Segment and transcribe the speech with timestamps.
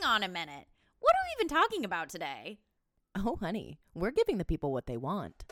[0.00, 0.66] Hang on a minute.
[1.00, 2.58] What are we even talking about today?
[3.14, 5.44] Oh, honey, we're giving the people what they want.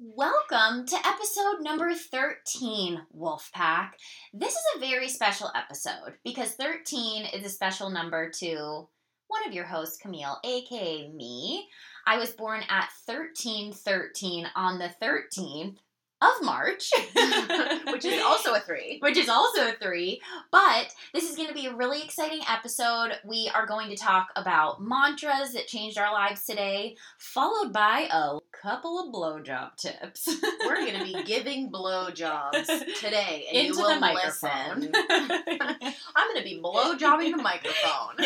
[0.00, 3.90] Welcome to episode number 13, Wolfpack.
[4.32, 8.88] This is a very special episode because 13 is a special number to
[9.28, 11.68] one of your hosts, Camille, aka me.
[12.06, 15.76] I was born at 1313 on the 13th
[16.22, 16.90] of March,
[17.92, 18.98] which is also a three.
[19.02, 20.20] which is also a three.
[20.50, 23.12] But this is going to be a really exciting episode.
[23.24, 28.38] We are going to talk about mantras that changed our lives today, followed by a
[28.62, 30.28] couple of blowjob tips.
[30.64, 32.66] We're going to be giving blowjobs
[33.00, 34.80] today, and Into you will the microphone.
[34.80, 34.92] listen.
[35.10, 38.16] I'm going to be blowjobbing the microphone.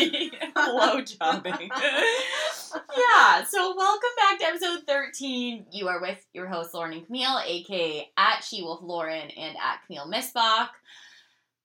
[0.54, 1.70] Blowjobbing.
[2.96, 5.66] yeah, so welcome back to episode 13.
[5.72, 7.79] You are with your host, Lauren and Camille, aka
[8.16, 10.68] at She Wolf Lauren and at Camille Missbach.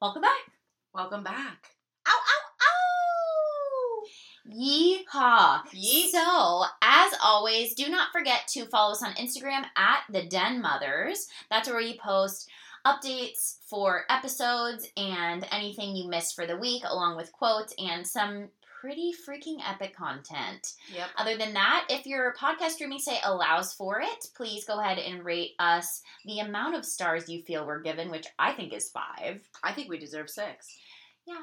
[0.01, 0.51] Welcome back.
[0.93, 1.69] Welcome back.
[2.07, 4.03] Ow, ow, ow!
[4.49, 5.63] Yeehaw!
[5.73, 6.09] Yeet.
[6.11, 11.27] So, as always, do not forget to follow us on Instagram at the Den Mothers.
[11.49, 12.49] That's where we post
[12.85, 18.49] updates for episodes and anything you missed for the week, along with quotes and some
[18.85, 20.73] pretty freaking epic content.
[20.93, 21.07] Yep.
[21.17, 25.25] Other than that, if your podcast streaming site allows for it, please go ahead and
[25.25, 29.41] rate us the amount of stars you feel we're given, which I think is five.
[29.63, 30.77] I think we deserve six.
[31.25, 31.41] Yeah.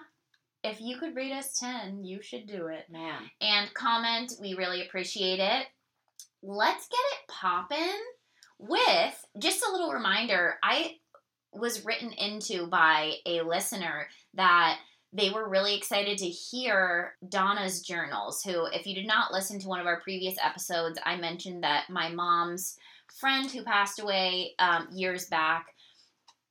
[0.62, 2.88] If you could rate us 10, you should do it.
[2.88, 3.22] Man.
[3.40, 5.66] And comment, we really appreciate it.
[6.44, 8.00] Let's get it poppin'
[8.60, 10.60] with just a little reminder.
[10.62, 10.98] I
[11.52, 14.78] was written into by a listener that
[15.12, 18.42] they were really excited to hear Donna's journals.
[18.42, 21.90] Who, if you did not listen to one of our previous episodes, I mentioned that
[21.90, 22.76] my mom's
[23.20, 25.66] friend who passed away um, years back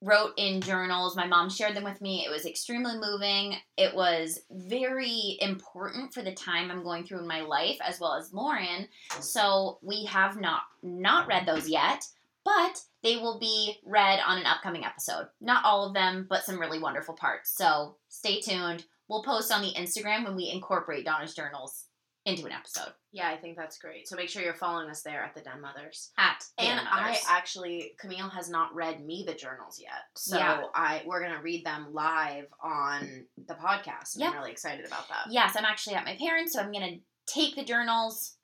[0.03, 1.15] wrote in journals.
[1.15, 2.25] My mom shared them with me.
[2.25, 3.55] It was extremely moving.
[3.77, 8.15] It was very important for the time I'm going through in my life, as well
[8.15, 8.87] as Lauren.
[9.19, 12.07] So we have not not read those yet,
[12.43, 15.27] but they will be read on an upcoming episode.
[15.39, 17.55] Not all of them, but some really wonderful parts.
[17.55, 18.85] So stay tuned.
[19.07, 21.85] We'll post on the Instagram when we incorporate Donna's journals
[22.25, 22.93] into an episode.
[23.11, 24.07] Yeah, I think that's great.
[24.07, 26.11] So make sure you're following us there at the Den Mothers.
[26.17, 30.37] At the And Den I actually, Camille has not read me the journals yet, so
[30.37, 30.63] Yeah.
[30.75, 34.17] I we're gonna read them live on the podcast.
[34.17, 34.29] Yep.
[34.31, 35.25] I'm really excited about that.
[35.31, 38.37] Yes, I'm actually at my parents', so I'm gonna take the journals,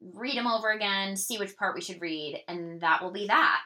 [0.00, 3.62] read them over again, see which part we should read, and that will be that.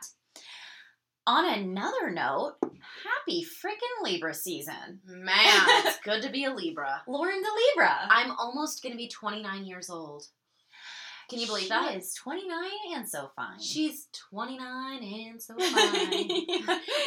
[1.26, 5.00] On another note, happy freaking Libra season.
[5.06, 7.02] Man, it's good to be a Libra.
[7.06, 7.94] Lauren the Libra.
[8.08, 10.24] I'm almost gonna be 29 years old.
[11.30, 11.94] Can you believe she that?
[11.94, 12.58] is 29
[12.96, 13.60] and so fine.
[13.60, 16.28] She's 29 and so fine.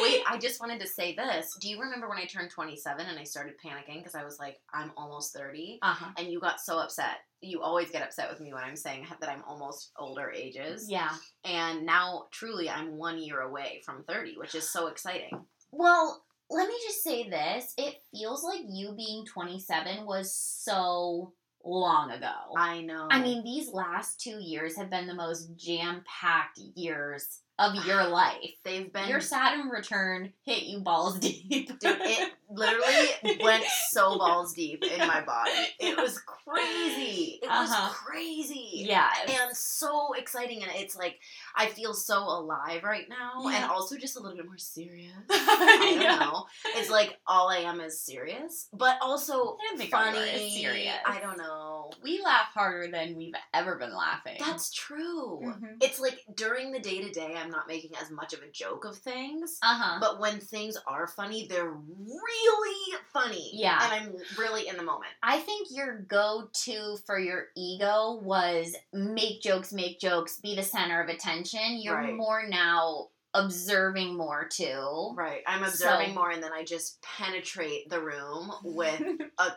[0.00, 1.54] Wait, I just wanted to say this.
[1.60, 4.56] Do you remember when I turned 27 and I started panicking because I was like,
[4.72, 5.80] I'm almost 30?
[5.82, 6.10] Uh-huh.
[6.16, 7.18] And you got so upset.
[7.44, 10.90] You always get upset with me when I'm saying that I'm almost older ages.
[10.90, 11.10] Yeah.
[11.44, 15.44] And now, truly, I'm one year away from 30, which is so exciting.
[15.70, 17.74] Well, let me just say this.
[17.76, 21.32] It feels like you being 27 was so
[21.64, 22.32] long ago.
[22.56, 23.08] I know.
[23.10, 28.06] I mean, these last two years have been the most jam packed years of your
[28.08, 28.50] life.
[28.64, 29.08] they've been.
[29.08, 31.48] Your Saturn return hit you balls deep.
[31.48, 35.50] Dude, it literally went so balls deep in my body.
[35.78, 37.38] It was crazy.
[37.42, 37.92] It was Uh-huh.
[37.92, 38.84] crazy.
[38.88, 39.08] Yeah.
[39.28, 40.62] And so exciting.
[40.62, 41.18] And it's like,
[41.56, 43.48] I feel so alive right now.
[43.48, 43.62] Yeah.
[43.62, 45.12] And also just a little bit more serious.
[45.30, 46.16] I don't Yeah.
[46.16, 46.46] know.
[46.76, 50.50] It's like all I am is serious, but also I don't think all you funny.
[50.60, 50.94] serious.
[51.06, 51.73] I don't know.
[52.02, 54.36] We laugh harder than we've ever been laughing.
[54.38, 55.40] That's true.
[55.44, 55.76] Mhm.
[55.82, 58.84] It's like during the day to day, I'm not making as much of a joke
[58.84, 59.58] of things.
[59.62, 59.98] uh huh.
[60.00, 63.50] But when things are funny, they're really funny.
[63.54, 63.78] Yeah.
[63.82, 65.12] And I'm really in the moment.
[65.22, 70.62] I think your go to for your ego was make jokes, make jokes, be the
[70.62, 71.78] center of attention.
[71.80, 72.14] You're Right.
[72.14, 75.12] more now observing more too.
[75.16, 75.42] Right.
[75.46, 79.00] I'm observing So- more and then I just penetrate the room with
[79.38, 79.52] a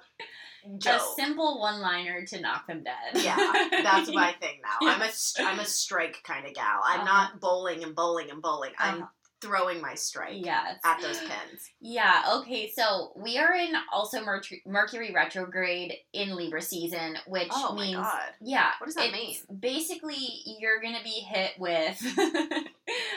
[0.77, 1.01] joke.
[1.15, 3.23] simple one liner to knock them dead.
[3.23, 3.35] yeah,
[3.83, 4.87] that's my thing now.
[4.87, 5.09] I'm a
[5.39, 6.81] I'm a strike kind of gal.
[6.85, 7.05] I'm Uh-huh.
[7.05, 8.71] not bowling and bowling and bowling.
[8.79, 9.07] I'm Uh-huh.
[9.41, 10.79] Throwing my strike Yes.
[10.83, 11.69] at those pins.
[11.79, 17.73] Yeah, okay, so we are in also Mercury, Mercury retrograde in Libra season, which Oh
[17.73, 18.29] my means god.
[18.41, 18.71] yeah.
[18.79, 19.35] What does that mean?
[19.59, 20.17] Basically,
[20.59, 22.01] you're gonna be hit with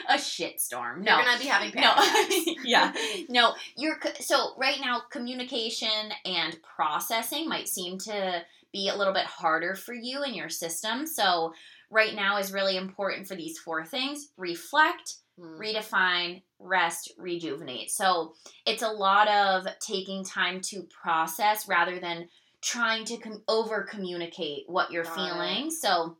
[0.09, 0.99] a shitstorm.
[1.03, 2.45] No, You're gonna be having no, panic attacks.
[2.65, 2.93] yeah,
[3.29, 3.53] no.
[3.75, 5.01] You're so right now.
[5.09, 5.89] Communication
[6.25, 11.05] and processing might seem to be a little bit harder for you in your system.
[11.07, 11.53] So,
[11.89, 15.15] right now is really important for these four things reflect.
[15.39, 17.89] Redefine, rest, rejuvenate.
[17.91, 18.33] So
[18.65, 22.29] it's a lot of taking time to process rather than
[22.61, 25.71] trying to com- over communicate what you're Got feeling.
[25.71, 26.17] So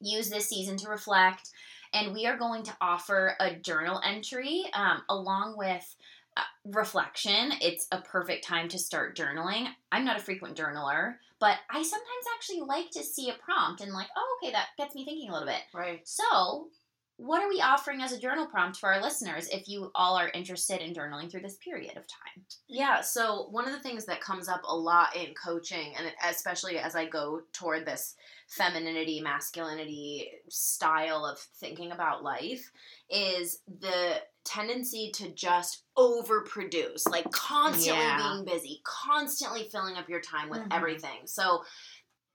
[0.00, 1.50] use this season to reflect.
[1.92, 5.94] And we are going to offer a journal entry um, along with
[6.36, 7.52] uh, reflection.
[7.60, 9.68] It's a perfect time to start journaling.
[9.92, 13.92] I'm not a frequent journaler, but I sometimes actually like to see a prompt and,
[13.92, 15.60] like, oh, okay, that gets me thinking a little bit.
[15.72, 16.00] Right.
[16.02, 16.68] So,
[17.16, 20.30] what are we offering as a journal prompt for our listeners if you all are
[20.30, 22.44] interested in journaling through this period of time?
[22.66, 26.78] Yeah, so one of the things that comes up a lot in coaching, and especially
[26.78, 28.16] as I go toward this
[28.48, 32.70] femininity, masculinity style of thinking about life,
[33.08, 38.16] is the tendency to just overproduce, like constantly Yeah.
[38.16, 40.68] being busy, constantly filling up your time with Mhm.
[40.72, 41.26] everything.
[41.26, 41.64] So,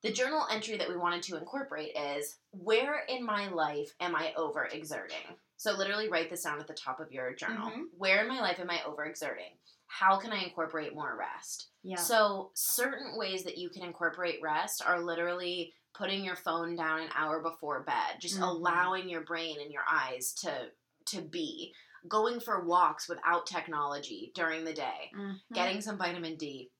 [0.01, 4.33] the journal entry that we wanted to incorporate is where in my life am I
[4.37, 5.35] overexerting?
[5.57, 7.69] So, literally write this down at the top of your journal.
[7.69, 7.85] Mhm.
[7.97, 9.57] Where in my life am I overexerting?
[9.87, 11.69] How can I incorporate more rest?
[11.83, 11.97] Yeah.
[11.97, 17.09] So, certain ways that you can incorporate rest are literally putting your phone down an
[17.13, 18.47] hour before bed, just Mhm.
[18.47, 20.71] allowing your brain and your eyes to
[21.05, 21.73] to be
[22.07, 25.53] going for walks without technology during the day, Mm-hmm.
[25.53, 26.71] getting some vitamin D,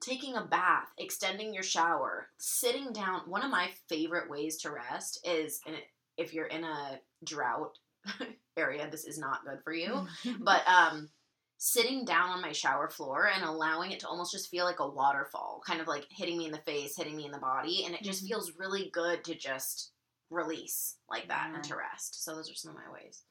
[0.00, 3.22] taking a bath, extending your shower, sitting down.
[3.28, 5.76] One of my favorite ways to rest is and
[6.16, 7.78] if you're in a drought
[8.56, 10.06] area, this is not good for you
[10.40, 11.08] but um
[11.58, 14.86] sitting down on my shower floor and allowing it to almost just feel like a
[14.88, 17.94] waterfall kind of like hitting me in the face hitting me in the body and
[17.94, 18.28] it just Mhm.
[18.28, 19.92] feels really good to just
[20.28, 21.54] release like that Yeah.
[21.56, 23.22] and to rest so those are some of my ways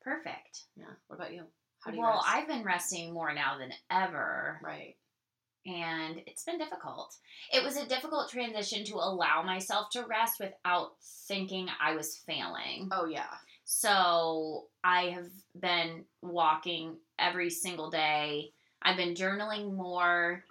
[0.00, 0.64] Perfect.
[0.76, 1.44] yeah what about you
[1.80, 2.26] how do you Well, rest?
[2.28, 4.96] I've been resting more now than ever, right
[5.68, 7.14] and it's been difficult.
[7.52, 10.92] It was a difficult transition to allow myself to rest without
[11.26, 12.88] thinking I was failing.
[12.92, 13.34] oh yeah
[13.64, 18.52] So I have been walking every single day.
[18.80, 20.44] I've been journaling more.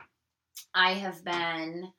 [0.74, 1.92] I have been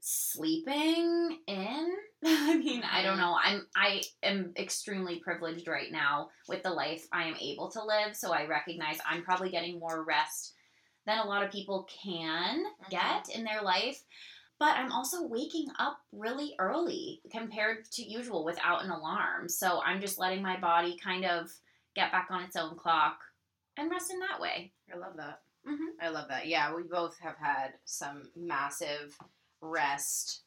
[0.00, 1.92] sleeping in.
[2.24, 3.20] I mean, I don't mm-hmm.
[3.20, 3.36] know.
[3.42, 8.14] I'm I am extremely privileged right now with the life I am able to live,
[8.14, 10.54] so I recognize I'm probably getting more rest
[11.06, 14.02] than a lot of people can get in their life.
[14.58, 19.48] But I'm also waking up really early compared to usual without an alarm.
[19.48, 21.50] So I'm just letting my body kind of
[21.96, 23.18] get back on its own clock
[23.76, 24.72] and rest in that way.
[24.92, 25.94] i love that Mhm.
[26.00, 29.16] i love that yeah we both have had some massive
[29.60, 30.42] rest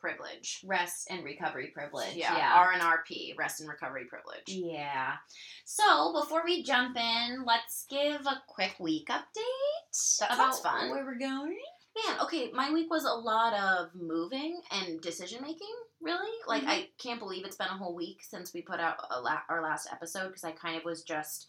[0.00, 2.14] privilege Rest and recovery privilege.
[2.14, 2.54] yeah, Yeah.
[2.54, 5.16] r and rp rest and recovery privilege Yeah.
[5.64, 10.90] So before we jump in, let's give a quick week update That about sounds fun.
[10.90, 11.58] where we're going.
[12.06, 16.30] Man, okay, my week was a lot of moving and decision making, really.
[16.46, 16.68] Like, Mhm.
[16.68, 19.62] I can't believe it's been a whole week since we put out a la- our
[19.62, 21.48] last episode because I kind of was just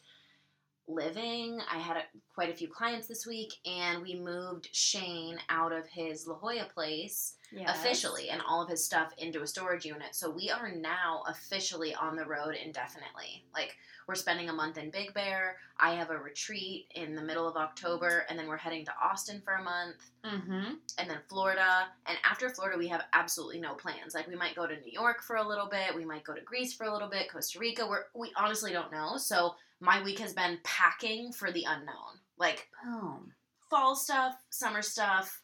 [0.87, 1.59] living.
[1.69, 2.03] I had a,
[2.33, 6.65] quite a few clients this week, and we moved Shane out of his La Jolla
[6.73, 7.36] place
[7.67, 10.13] officially and all of his stuff into a storage unit.
[10.13, 13.45] So we are now officially on the road indefinitely.
[13.53, 13.75] Like
[14.07, 15.57] we're spending a month in Big Bear.
[15.79, 19.41] I have a retreat in the middle of October and then we're heading to Austin
[19.43, 19.95] for a month
[20.25, 20.73] Mm-hmm.
[20.97, 21.85] and then Florida.
[22.05, 24.13] And after Florida we have absolutely no plans.
[24.13, 26.41] Like we might go to New York for a little bit, we might go to
[26.41, 27.87] Greece for a little bit, Costa Rica.
[27.87, 29.15] We're we honestly don't know.
[29.15, 32.19] So my week has been packing for the unknown.
[32.37, 33.31] Like Boom.
[33.69, 35.41] fall stuff, summer stuff.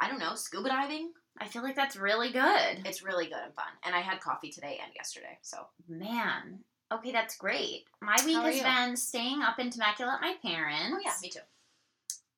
[0.00, 1.12] I don't know, scuba diving.
[1.40, 2.82] I feel like that's really good.
[2.84, 3.66] It's really good and fun.
[3.84, 5.38] And I had coffee today and yesterday.
[5.42, 6.60] So Man.
[6.90, 7.84] Okay, that's great.
[8.00, 8.62] My week has you?
[8.62, 10.94] been staying up in Temecula at my parents.
[10.94, 11.40] Oh yeah, me too.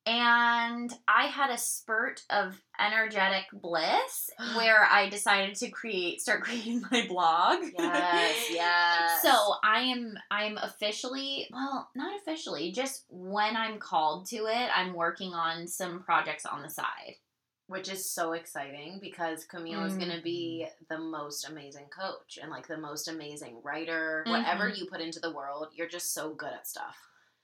[0.05, 6.83] And I had a spurt of energetic bliss where I decided to create start creating
[6.91, 7.59] my blog.
[7.77, 9.21] Yes, yes.
[9.21, 9.31] So
[9.63, 15.33] I am I'm officially well, not officially, just when I'm called to it, I'm working
[15.33, 17.15] on some projects on the side.
[17.71, 22.51] Which is so exciting because Camille is going to be the most amazing coach and
[22.51, 24.23] like the most amazing writer.
[24.27, 24.77] Whatever Mhm.
[24.77, 26.97] you put into the world, you're just so good at stuff.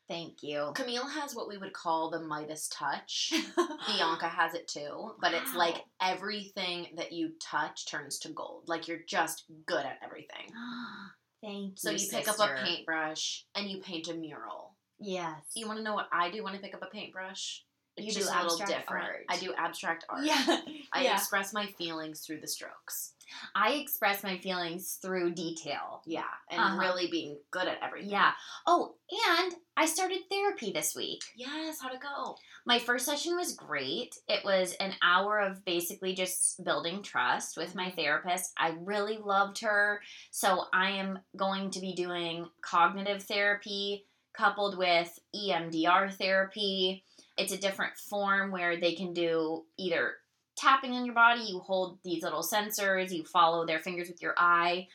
[0.08, 0.72] Thank you.
[0.76, 3.34] Camille has what we would call the Midas touch.
[3.88, 8.64] Bianca has it too, but it's like everything that you touch turns to gold.
[8.68, 10.48] Like you're just good at everything.
[11.42, 11.74] Thank you.
[11.78, 14.76] So you pick up a paintbrush and you paint a mural.
[15.00, 15.44] Yes.
[15.56, 17.64] You want to know what I do when I pick up a paintbrush?
[17.98, 19.06] You It's just a little different.
[19.06, 19.25] art.
[19.30, 20.24] I do abstract art.
[20.24, 20.44] Yeah.
[20.94, 21.16] I yeah.
[21.16, 23.13] express my feelings through the strokes.
[23.56, 26.01] I express my feelings through detail.
[26.06, 26.77] Yeah, and Uh-huh.
[26.80, 28.12] really being good at everything.
[28.12, 28.32] Yeah.
[28.66, 28.96] Oh,
[29.36, 31.22] and I started therapy this week.
[31.36, 31.80] Yes.
[31.82, 32.38] How'd it go?
[32.66, 34.16] My first session was great.
[34.30, 38.54] It was an hour of basically just building trust with my therapist.
[38.58, 40.01] I really loved her.
[40.32, 47.04] So I am going to be doing cognitive therapy coupled with EMDR therapy.
[47.38, 50.15] It's a different form where they can do either
[50.58, 54.34] tapping on your body, you hold these little sensors, you follow their fingers with your
[54.38, 54.88] eye,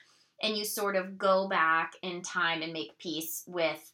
[0.43, 3.93] and you sort of go back in time and make peace with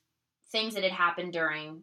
[0.50, 1.82] things that had happened during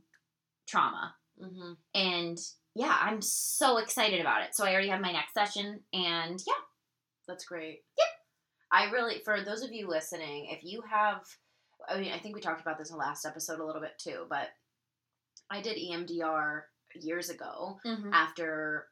[0.67, 1.13] trauma.
[1.41, 1.73] Mm-hmm.
[1.93, 2.39] And
[2.73, 4.55] yeah, I'm so excited about it.
[4.55, 6.53] So I already have my next session, and yeah,
[7.27, 7.83] That's great.
[7.97, 8.07] Yep.
[8.71, 11.21] I really, for those of you listening, if you have,
[11.87, 13.97] I mean, I think we talked about this in the last episode a little bit
[13.97, 14.49] too, but
[15.51, 16.61] I did EMDR
[17.01, 17.77] years ago
[18.13, 18.87] after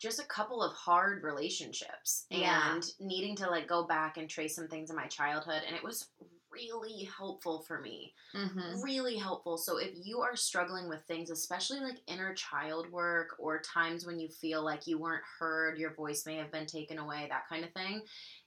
[0.00, 2.74] just a couple of hard relationships Yeah.
[2.74, 5.62] and needing to like go back and trace some things in my childhood.
[5.66, 6.08] And it was
[6.50, 8.12] really helpful for me.
[8.36, 8.82] Mm-hmm.
[8.82, 9.56] really helpful.
[9.56, 14.18] So if you are struggling with things, especially like inner child work or times when
[14.18, 17.64] you feel like you weren't heard, your voice may have been taken away, that kind
[17.64, 18.02] of thing,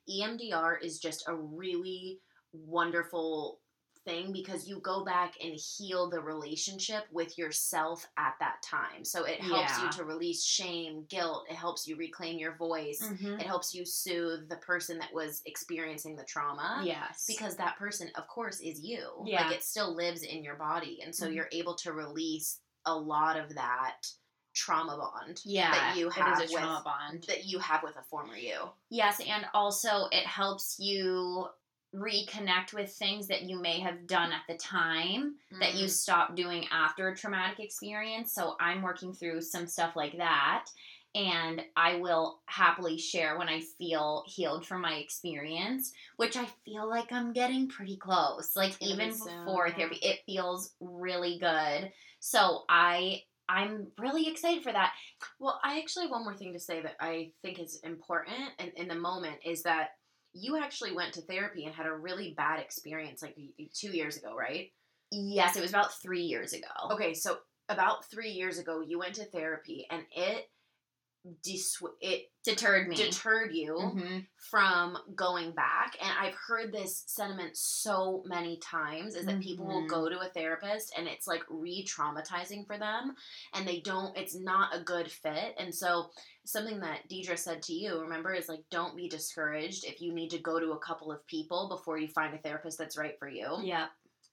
[0.09, 2.19] EMDR is just a really
[2.53, 3.59] wonderful
[4.05, 9.03] thing because you go back and heal the relationship with yourself at that time.
[9.03, 9.85] So it helps Yeah.
[9.85, 13.01] you to release shame, guilt, it helps you reclaim your voice.
[13.03, 13.39] Mm-hmm.
[13.39, 17.25] It helps you soothe the person that was experiencing the trauma Yes.
[17.27, 19.47] because that person of course is you Yeah.
[19.47, 21.33] like it still lives in your body and so Mhm.
[21.35, 24.07] you're able to release a lot of that
[24.53, 27.23] trauma bond yeah, that you have it is a with trauma bond.
[27.27, 31.49] that you have with a former you Yes, and also it helps you
[31.95, 35.79] reconnect with things that you may have done at the time that Mm.
[35.81, 38.33] you stopped doing after a traumatic experience.
[38.33, 40.67] So I'm working through some stuff like that.
[41.15, 46.89] And I will happily share when I feel healed from my experience, which I feel
[46.89, 48.53] like I'm getting pretty close.
[48.55, 51.91] Like even before therapy, it feels really good.
[52.19, 54.91] So I I'm really excited for that.
[55.39, 58.71] well i actually have one more thing to say that i think is important and
[58.75, 59.89] in the moment is that
[60.37, 63.35] you actually went to therapy and had a really bad experience like
[63.73, 64.71] two years ago right
[65.11, 66.67] Yes, it was about three years ago.
[66.91, 67.37] okay so
[67.69, 70.49] about three years ago you went to therapy and it
[72.01, 72.95] it Deterred me.
[72.95, 74.27] deterred you Mhm.
[74.37, 79.87] from going back and i've heard this sentiment so many times is that people will
[79.87, 83.15] go to a therapist and it's like re-traumatizing for them
[83.55, 86.11] and they don't it's not a good fit and so
[86.45, 90.29] something that deidre said to you remember is like don't be discouraged if you need
[90.29, 93.27] to go to a couple of people before you find a therapist that's right for
[93.27, 93.87] you Yeah.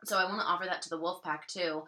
[0.05, 1.85] so I want to offer that to the wolf pack too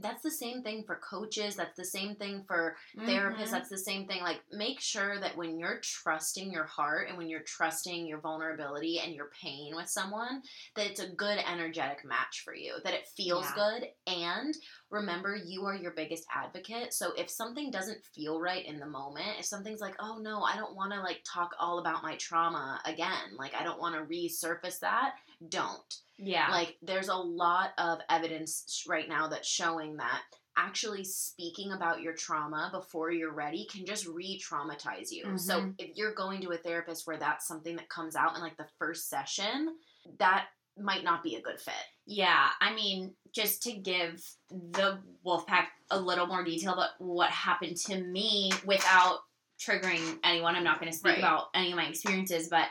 [0.00, 3.50] that's the same thing for coaches that's the same thing for therapists Mhm.
[3.50, 7.28] that's the same thing like make sure that when you're trusting your heart and when
[7.28, 10.42] you're trusting your vulnerability and your pain with someone
[10.76, 13.54] that it's a good energetic match for you that it feels Yeah.
[13.78, 14.54] good and
[14.90, 19.38] remember you are your biggest advocate so if something doesn't feel right in the moment
[19.38, 22.80] if something's like oh no i don't want to like talk all about my trauma
[22.84, 25.14] again like i don't want to resurface that
[25.48, 26.50] don't Yeah.
[26.50, 30.22] like there's a lot of evidence right now that's showing that
[30.56, 35.38] actually speaking about your trauma before you're ready can just re-traumatize you.
[35.38, 35.74] So Mhm.
[35.78, 38.66] if you're going to a therapist where that's something that comes out in like the
[38.76, 39.78] first session,
[40.18, 41.74] that might not be a good fit.
[42.10, 42.50] yeah.
[42.60, 48.00] I mean, just to give the Wolfpack a little more detail about what happened to
[48.02, 49.20] me without
[49.60, 51.18] triggering anyone, I'm not going to speak Right.
[51.18, 52.68] about any of my experiences, but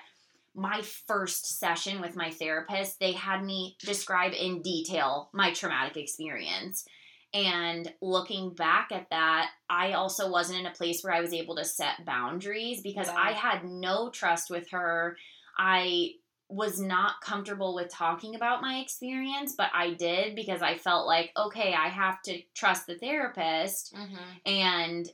[0.58, 6.84] my first session with my therapist, they had me describe in detail my traumatic experience.
[7.32, 11.56] And looking back at that, I also wasn't in a place where I was able
[11.58, 13.16] to set boundaries because Yeah.
[13.18, 15.18] I had no trust with her.
[15.58, 16.16] I
[16.50, 21.32] was not comfortable with talking about my experience, but I did because I felt like,
[21.38, 23.94] okay, I have to trust the therapist.
[23.94, 24.50] Mm-hmm.
[24.50, 25.12] And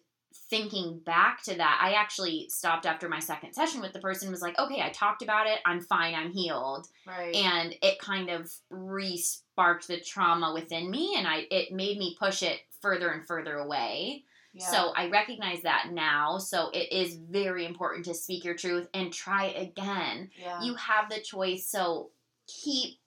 [0.53, 4.31] thinking back to that, I actually stopped after my second session with the person and
[4.31, 5.57] was like, okay, I talked about it.
[5.65, 6.13] I'm fine.
[6.13, 6.87] I'm healed.
[7.07, 7.33] Right.
[7.33, 12.43] And it kind of re-sparked the trauma within me and I it made me push
[12.43, 14.25] it further and further away.
[14.53, 14.69] Yeah.
[14.69, 16.37] So I recognize that now.
[16.37, 20.29] So it is very important to speak your truth and try again.
[20.39, 20.61] yeah.
[20.61, 21.67] You have the choice.
[21.67, 22.11] So
[22.45, 22.99] keep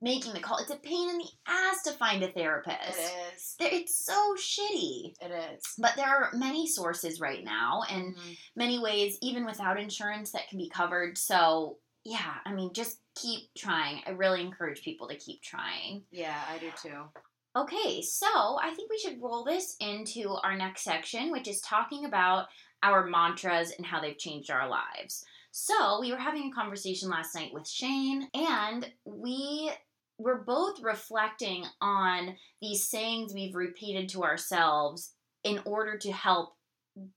[0.00, 0.58] making the call.
[0.58, 2.98] It's a pain in the ass to find a therapist.
[2.98, 3.56] it is.
[3.60, 5.14] It's so shitty.
[5.20, 5.62] It is.
[5.78, 8.36] But there are many sources right now and Mhm.
[8.56, 11.18] many ways, even without insurance, that can be covered.
[11.18, 14.02] So, yeah, I mean, just keep trying.
[14.06, 16.06] I really encourage people to keep trying.
[16.10, 17.08] Yeah, I do too.
[17.56, 22.04] Okay, so I think we should roll this into our next section, which is talking
[22.04, 22.46] about
[22.82, 25.24] our mantras and how they've changed our lives.
[25.50, 29.70] So, we were having a conversation last night with Shane, and we
[30.20, 36.54] were both reflecting on these sayings we've repeated to ourselves in order to help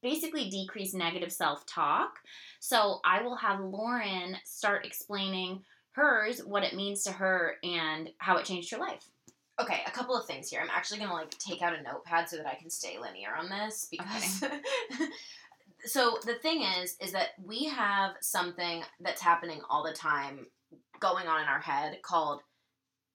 [0.01, 2.19] basically decrease negative self talk.
[2.60, 8.38] So, I will have Lauren start explaining hers, what it means to her, and how
[8.38, 9.03] it changed her life.
[9.60, 10.62] Okay, a couple of things here.
[10.62, 13.50] I'm actually gonna like take out a notepad so that I can stay linear on
[13.50, 14.43] this because.
[15.86, 20.48] so the thing is, is that we have something that's happening all the time
[21.00, 22.41] going on in our head called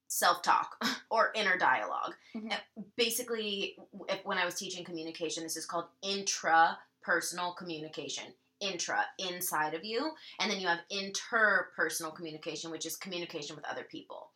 [0.09, 0.77] self talk
[1.11, 2.53] or inner dialog Mhm.
[2.97, 3.77] Basically,
[4.09, 8.25] if, when I was teaching communication, this is called intrapersonal communication.
[8.61, 10.11] Intra, inside of you.
[10.41, 14.33] And then you have interpersonal communication, which is communication with other people.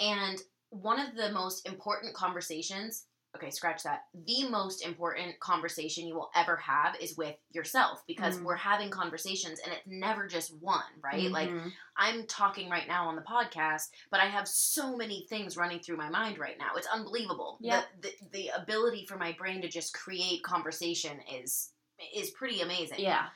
[0.00, 0.40] And
[0.70, 4.04] one of the most important conversations, okay, scratch that.
[4.26, 8.44] The most important conversation you will ever have is with yourself because Mm.
[8.44, 11.30] we're having conversations and it's never just one, right?
[11.30, 11.72] Like Mhm.
[11.96, 15.96] I'm talking right now on the podcast, but I have so many things running through
[15.96, 16.74] my mind right now.
[16.76, 17.56] It's unbelievable.
[17.60, 17.84] Yeah.
[18.00, 21.72] The, the the ability for my brain to just create conversation is
[22.14, 23.00] is pretty amazing.
[23.00, 23.28] yeah.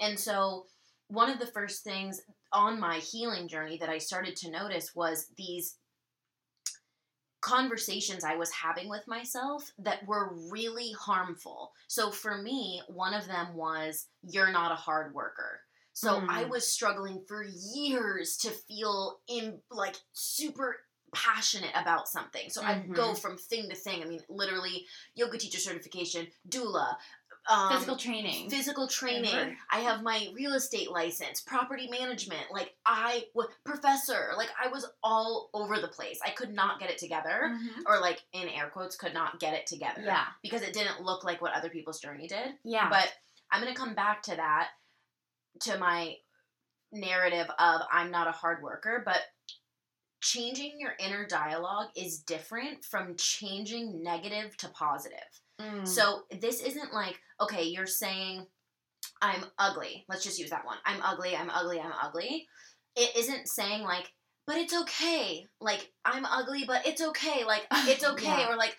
[0.00, 0.66] And so
[1.08, 2.20] one of the first things
[2.52, 5.78] on my healing journey that I started to notice was these
[7.40, 11.72] conversations I was having with myself that were really harmful.
[11.86, 15.60] So for me, one of them was you're not a hard worker.
[15.92, 16.28] So Mm.
[16.28, 20.76] I was struggling for years to feel in like super
[21.14, 22.50] passionate about something.
[22.50, 24.02] So I'd go from thing to thing.
[24.02, 26.96] I mean, literally yoga teacher certification, doula,
[27.48, 28.50] um, Physical training.
[28.50, 29.56] physical training.
[29.70, 32.42] I have my real estate license, property management.
[32.52, 34.32] Like I was professor.
[34.36, 36.18] Like I was all over the place.
[36.24, 37.82] I could not get it together, Mhm.
[37.86, 40.02] or like in air quotes, could not get it together.
[40.04, 40.26] Yeah.
[40.42, 42.54] because it didn't look like what other people's journey did.
[42.64, 42.88] Yeah.
[42.90, 43.12] But
[43.50, 44.70] I'm gonna come back to that,
[45.62, 46.16] to my
[46.92, 49.20] narrative of I'm not a hard worker, but
[50.20, 55.18] changing your inner dialogue is different from changing negative to positive.
[55.60, 55.86] Mm.
[55.86, 58.46] So this isn't like, okay, you're saying
[59.20, 60.04] I'm ugly.
[60.08, 60.78] Let's just use that one.
[60.84, 62.46] I'm ugly, I'm ugly, I'm ugly.
[62.96, 64.12] It isn't saying like,
[64.46, 65.46] but it's okay.
[65.60, 67.44] Like I'm ugly, but it's okay.
[67.44, 68.50] Like it's okay Yeah.
[68.52, 68.76] or like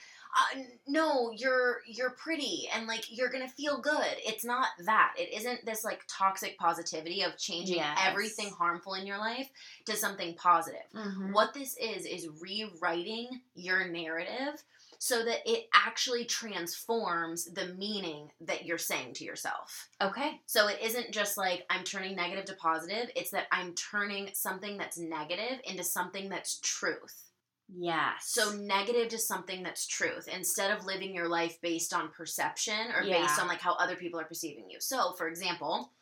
[0.55, 4.05] uh, no, you're you're pretty and like you're going to feel good.
[4.19, 5.13] It's not that.
[5.17, 7.97] It isn't this like toxic positivity of changing Yes.
[8.05, 9.49] everything harmful in your life
[9.85, 10.85] to something positive.
[10.95, 11.33] Mhm.
[11.33, 14.63] What this is is rewriting your narrative
[14.99, 19.87] so that it actually transforms the meaning that you're saying to yourself.
[20.01, 20.41] Okay.
[20.45, 24.77] So it isn't just like I'm turning negative to positive, it's that I'm turning something
[24.77, 27.29] that's negative into something that's truth.
[27.73, 28.25] Yes.
[28.25, 33.03] So negative to something that's truth instead of living your life based on perception or
[33.03, 34.77] based on like how other people are perceiving you.
[34.81, 35.93] So, for example,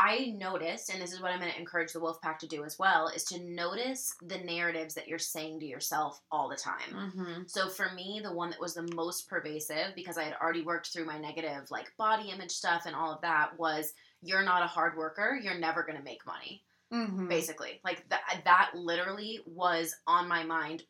[0.00, 2.62] I noticed, and this is what I'm going to encourage the wolf pack to do
[2.62, 6.94] as well, is to notice the narratives that you're saying to yourself all the time.
[6.94, 7.42] Mm-hmm.
[7.48, 10.92] So for me, the one that was the most pervasive because I had already worked
[10.92, 14.68] through my negative like body image stuff and all of that was you're not a
[14.68, 16.62] hard worker, you're never going to make money.
[16.92, 17.26] Mm-hmm.
[17.26, 20.84] Basically, like that that literally was on my mind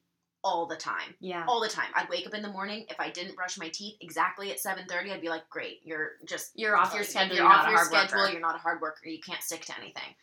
[0.45, 1.45] all the time Yeah.
[1.49, 1.91] all the time.
[1.95, 2.87] I'd wake up in the morning.
[2.89, 6.13] If I didn't brush my teeth exactly at seven thirty, I'd be like, "Great, you're
[6.27, 7.37] just You're off your schedule.
[7.37, 8.19] You're, You're, off not a your hard schedule.
[8.19, 8.33] worker.
[8.33, 9.01] You're not a hard worker.
[9.09, 10.15] You can't stick to anything."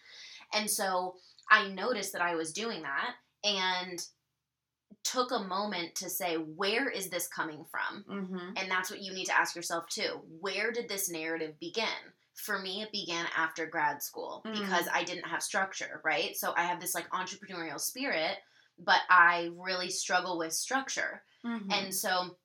[0.54, 1.16] And so
[1.50, 4.00] I noticed that I was doing that and
[5.04, 8.54] took a moment to say, "Where is this coming from?" Mm-hmm.
[8.58, 10.22] And that's what you need to ask yourself too.
[10.40, 11.88] Where did this narrative begin?
[12.36, 14.60] For me, it began after grad school Mm.
[14.60, 16.36] because I didn't have structure, right?
[16.36, 18.38] So I have this like entrepreneurial spirit,
[18.80, 21.24] but I really struggle with structure.
[21.46, 21.72] Mm-hmm.
[21.72, 22.38] And so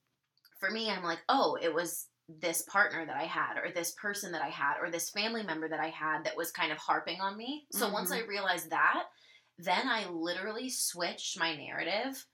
[0.58, 4.30] for me, I'm like, oh, it was this partner that I had, or this person
[4.32, 7.20] that I had, or this family member that I had that was kind of harping
[7.20, 7.66] on me.
[7.72, 9.04] So once I realized that,
[9.58, 12.24] then I literally switched my narrative,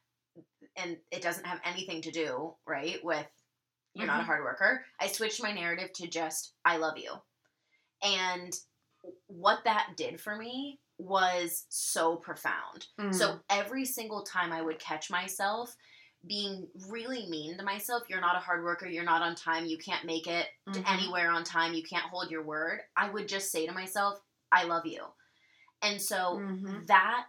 [0.76, 3.26] and it doesn't have anything to do, right, with
[3.94, 4.26] you're not a Mhm.
[4.26, 4.84] hard worker.
[5.00, 7.14] I switched my narrative to just, I love you.
[8.02, 8.52] And
[9.28, 12.86] what that did for me was so profound.
[12.98, 13.12] Mm-hmm.
[13.12, 15.76] So every single time I would catch myself
[16.26, 19.78] being really mean to myself, you're not a hard worker, you're not on time, you
[19.78, 20.92] can't make it to Mhm.
[20.92, 24.64] anywhere on time, you can't hold your word, I would just say to myself, I
[24.64, 25.04] love you.
[25.82, 26.86] And so Mhm.
[26.86, 27.28] that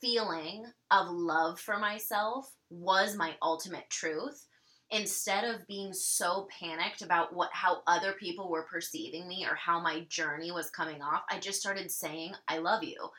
[0.00, 4.46] feeling of love for myself was my ultimate truth
[4.90, 9.80] instead of being so panicked about what how other people were perceiving me or how
[9.80, 13.10] my journey was coming off i just started saying i love you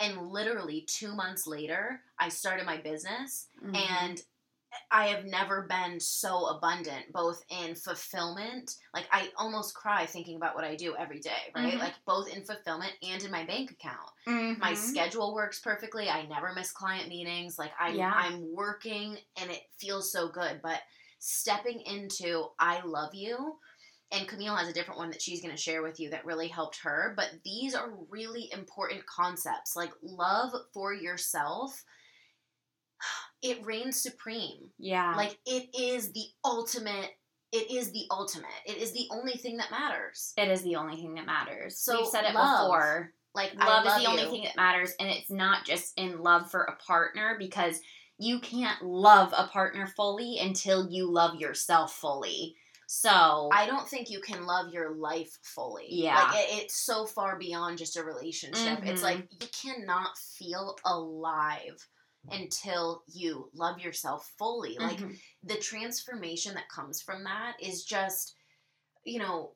[0.00, 3.72] and literally 2 months later i started my business Mhm.
[3.74, 4.22] and
[4.90, 8.76] I have never been so abundant, both in fulfillment.
[8.94, 11.78] Like I almost cry thinking about what I do every day, right?
[11.78, 11.78] Mhm.
[11.78, 14.10] Like both in fulfillment and in my bank account.
[14.60, 14.74] My Mhm.
[14.74, 16.08] schedule works perfectly.
[16.08, 17.58] I never miss client meetings.
[17.58, 18.12] Like I'm Yeah.
[18.12, 20.60] I'm working and it feels so good.
[20.62, 20.82] But
[21.24, 23.54] stepping into I love you
[24.12, 26.48] and Camille has a different one that she's going to share with you that really
[26.48, 27.14] helped her.
[27.16, 31.82] But these are really important concepts like love for yourself.
[33.44, 34.70] It reigns supreme.
[34.78, 35.16] yeah.
[35.16, 37.10] Like it is the ultimate.
[37.50, 38.46] It is the ultimate.
[38.64, 40.32] It is the only thing that matters.
[40.36, 41.80] it is the only thing that matters.
[41.80, 42.68] So, We've said it love.
[42.68, 43.10] before.
[43.34, 46.52] Like love, love is the only thing that matters and it's not just in love
[46.52, 47.80] for a partner because
[48.22, 52.56] you can't love a partner fully until you love yourself fully
[52.86, 55.86] so I don't think you can love your life fully.
[55.88, 56.14] Yeah.
[56.14, 58.80] Like it, it's so far beyond just a relationship.
[58.86, 59.04] It's Mhm.
[59.04, 61.88] like you cannot feel alive
[62.30, 64.78] until you love yourself fully.
[64.78, 65.18] Like Mhm.
[65.42, 68.36] the transformation that comes from that is just,
[69.04, 69.54] you know,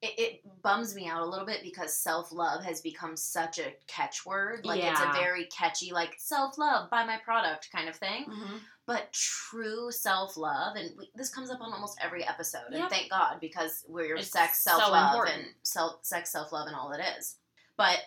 [0.00, 3.74] it, it bums me out a little bit because self love has become such a
[3.88, 4.64] catchword.
[4.64, 8.26] Like it's a very catchy, like self love, buy my product kind of thing.
[8.26, 8.60] Mhm.
[8.86, 13.10] But true self love, and we, this comes up on almost every episode, and thank
[13.10, 15.46] God because we're It's sex, self love, important.
[15.46, 17.36] and self sex, self love, and all it is.
[17.76, 18.00] But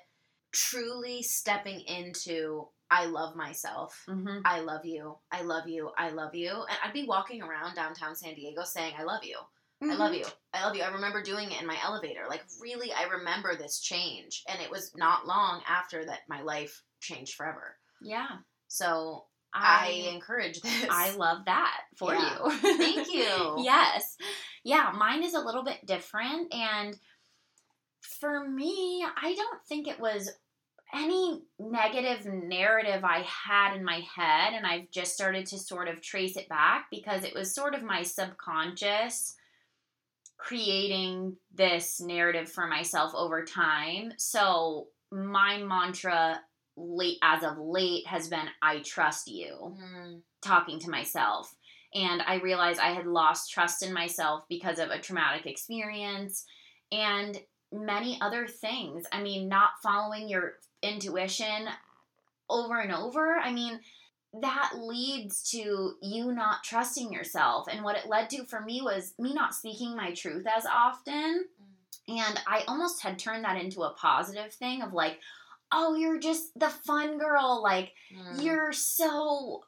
[0.52, 4.04] truly stepping into, I love myself.
[4.08, 4.42] Mhm.
[4.46, 5.18] I love you.
[5.32, 5.92] I love you.
[5.98, 6.52] I love you.
[6.52, 9.38] And I'd be walking around downtown San Diego saying, I love you.
[9.82, 10.00] I Mm-hmm.
[10.00, 10.26] love you.
[10.54, 10.84] I love you.
[10.84, 12.22] I remember doing it in my elevator.
[12.30, 14.44] Like, really, I remember this change.
[14.48, 17.78] And it was not long after that my life changed forever.
[18.02, 18.28] yeah
[18.68, 20.86] So I, i encourage this.
[20.90, 22.38] i love that for Yeah.
[22.46, 23.56] you Thank you.
[23.64, 24.16] yes
[24.64, 26.96] yeah mine is a little bit different and
[28.20, 30.30] for me i don't think it was
[30.94, 36.02] any negative narrative I had in my head, and I've just started to sort of
[36.02, 39.36] trace it back because it was sort of my subconscious
[40.42, 44.12] creating this narrative for myself over time.
[44.18, 46.42] So, my mantra
[46.76, 51.54] late as of late has been I trust you Mm, talking to myself.
[51.94, 56.46] And I realized I had lost trust in myself because of a traumatic experience
[56.92, 57.40] and
[57.72, 59.06] many other things.
[59.12, 61.68] I mean, not following your intuition
[62.50, 63.36] over and over.
[63.36, 63.80] I mean,
[64.40, 67.68] that leads to you not trusting yourself.
[67.70, 71.46] And what it led to for me was me not speaking my truth as often.
[72.08, 75.20] And I almost had turned that into a positive thing of like,
[75.72, 77.62] oh, you're just the fun girl.
[77.62, 78.44] Like, mm.
[78.44, 79.64] you're so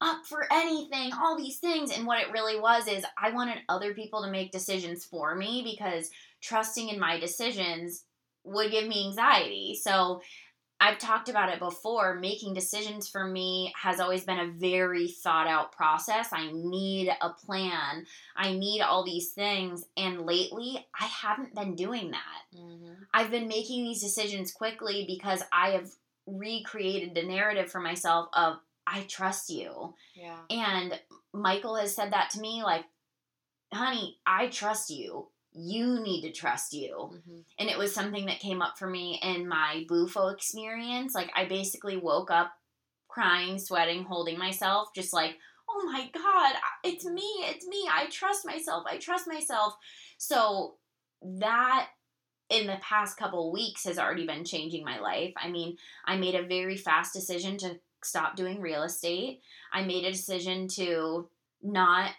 [0.00, 1.96] up for anything, all these things.
[1.96, 5.62] And what it really was is I wanted other people to make decisions for me
[5.64, 8.04] because trusting in my decisions
[8.44, 9.78] would give me anxiety.
[9.80, 10.20] So
[10.80, 12.14] I've talked about it before.
[12.14, 16.28] Making decisions for me has always been a very thought out process.
[16.32, 18.06] I need a plan,
[18.36, 19.84] I need all these things.
[19.96, 22.42] And lately, I haven't been doing that.
[22.54, 23.06] Mhm.
[23.14, 25.90] I've been making these decisions quickly because I have
[26.26, 29.94] recreated the narrative for myself of I trust you.
[30.14, 30.40] Yeah.
[30.50, 31.00] And
[31.32, 32.84] Michael has said that to me like,
[33.72, 35.28] honey, I trust you.
[35.54, 37.10] You need to trust you.
[37.12, 37.44] Mhm.
[37.58, 41.14] And it was something that came up for me in my Bufo experience.
[41.14, 42.52] Like, I basically woke up
[43.08, 45.38] crying, sweating, holding myself, just like,
[45.68, 47.88] oh my God, it's me, it's me.
[47.90, 48.84] I trust myself.
[48.88, 49.76] I trust myself.
[50.18, 50.76] So,
[51.22, 51.90] that
[52.50, 55.32] in the past couple weeks has already been changing my life.
[55.36, 59.40] I mean, I made a very fast decision to stop doing real estate.
[59.72, 61.30] I made a decision to
[61.62, 62.10] not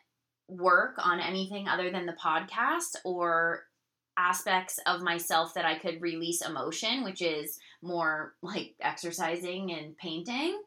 [0.47, 3.63] work on anything other than the podcast or
[4.17, 10.61] aspects of myself that I could release emotion, which is more like exercising and painting.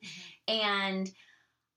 [0.47, 1.11] And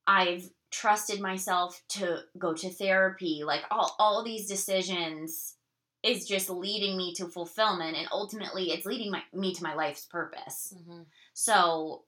[0.06, 3.44] I've trusted myself to go to therapy.
[3.46, 5.56] Like all, all these decisions
[6.04, 10.06] is just leading me to fulfillment and ultimately it's leading my, me to my life's
[10.06, 10.74] purpose.
[10.76, 11.06] Mhm.
[11.34, 12.04] So,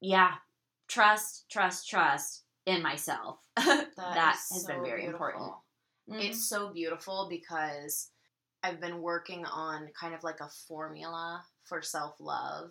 [0.00, 0.34] yeah,
[0.86, 3.38] trust, trust, trust in myself.
[3.56, 5.26] That, That has been very beautiful.
[5.26, 5.52] important.
[6.10, 6.20] Mm-hmm.
[6.20, 8.08] It's so beautiful because
[8.62, 12.70] I've been working on kind of like a formula for self love.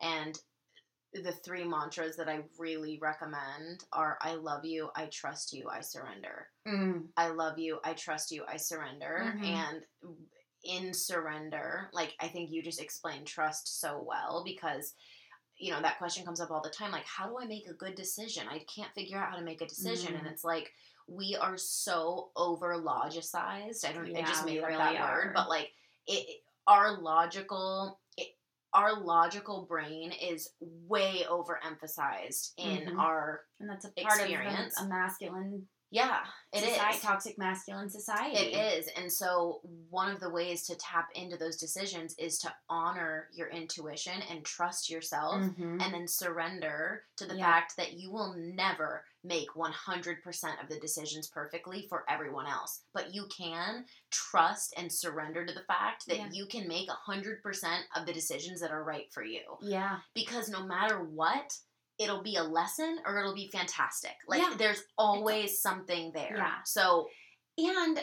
[0.00, 0.38] And
[1.12, 5.80] the three mantras that I really recommend are I love you, I trust you, I
[5.80, 6.46] surrender.
[6.68, 9.34] Mm, I love you, I trust you, I surrender.
[9.36, 9.44] Mhm.
[9.44, 9.82] And
[10.62, 14.94] in surrender, like I think you just explained trust so well because
[15.60, 17.74] you know that question comes up all the time like how do I make a
[17.74, 18.44] good decision?
[18.50, 20.32] I can't figure out how to make a decision and Mhm.
[20.32, 20.72] it's like
[21.06, 23.84] we are so over logicized.
[23.84, 25.24] I don't I just made really that are.
[25.26, 25.72] word, but like
[26.06, 28.28] it our logical it,
[28.72, 32.98] our logical brain is way overemphasized in Mhm.
[32.98, 34.78] our And that's a part Experience.
[34.80, 36.20] of a masculine yeah
[36.52, 38.36] it is society, toxic masculine society.
[38.36, 38.88] It is.
[38.96, 43.48] And so, one of the ways to tap into those decisions is to honor your
[43.50, 45.80] intuition and trust yourself Mhm.
[45.80, 47.44] and then surrender to the Yeah.
[47.44, 52.82] fact that you will never make 100% of the decisions perfectly for everyone else.
[52.92, 56.30] But you can trust and surrender to the fact that Yeah.
[56.32, 59.56] you can make 100% of the decisions that are right for you.
[59.60, 60.00] Yeah.
[60.14, 61.60] Because no matter what,
[62.00, 64.16] it'll be a lesson or it'll be fantastic.
[64.26, 64.54] Like, Yeah.
[64.56, 66.34] there's always something there.
[66.36, 66.62] Yeah.
[66.64, 67.08] So,
[67.58, 68.02] And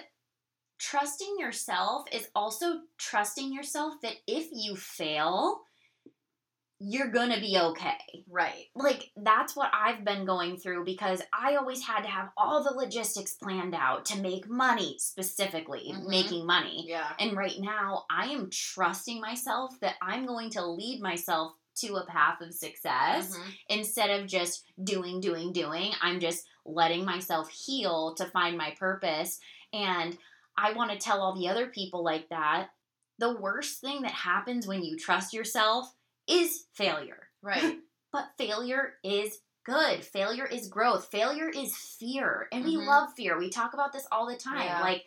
[0.78, 5.62] trusting yourself is also trusting yourself that if you fail,
[6.80, 8.24] you're going to be okay.
[8.30, 8.66] right.
[8.76, 12.76] Like, that's what I've been going through because I always had to have all the
[12.76, 16.08] logistics planned out to make money, specifically Mhm.
[16.08, 16.86] making money.
[16.88, 17.12] Yeah.
[17.20, 22.06] And right now, I am trusting myself that I'm going to lead myself to a
[22.06, 23.58] path of success Mhm.
[23.70, 25.94] instead of just doing, doing, doing.
[26.02, 29.40] I'm just letting myself heal to find my purpose.
[29.74, 30.18] And
[30.58, 32.70] I want to tell all the other people like that
[33.20, 35.94] the worst thing that happens when you trust yourself
[36.28, 37.30] is failure.
[37.42, 37.80] Right.
[38.12, 40.04] But failure is good.
[40.04, 41.08] Failure is growth.
[41.12, 42.48] Failure is fear.
[42.52, 42.86] And we Mhm.
[42.88, 43.38] love fear.
[43.38, 44.66] We talk about this all the time.
[44.66, 44.82] Yeah.
[44.82, 45.06] Like,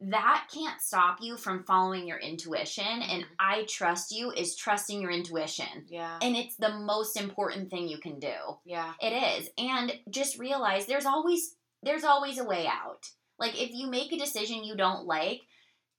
[0.00, 2.84] that can't stop you from following your intuition.
[2.84, 3.28] And Mhm.
[3.38, 5.86] I trust you is trusting your intuition.
[5.88, 6.18] Yeah.
[6.20, 8.58] And it's the most important thing you can do.
[8.64, 8.92] Yeah.
[9.00, 9.48] It is.
[9.56, 13.10] And just realize there's always there's always a way out.
[13.38, 15.42] Like if you make a decision you don't like,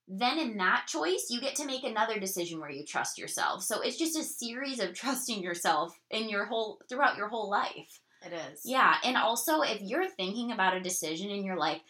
[0.07, 3.63] then in that choice you get to make another decision where you trust yourself.
[3.63, 7.99] So it's just a series of trusting yourself in your whole throughout your whole life.
[8.25, 8.61] It is.
[8.65, 11.81] Yeah, and also if you're thinking about a decision and you're like,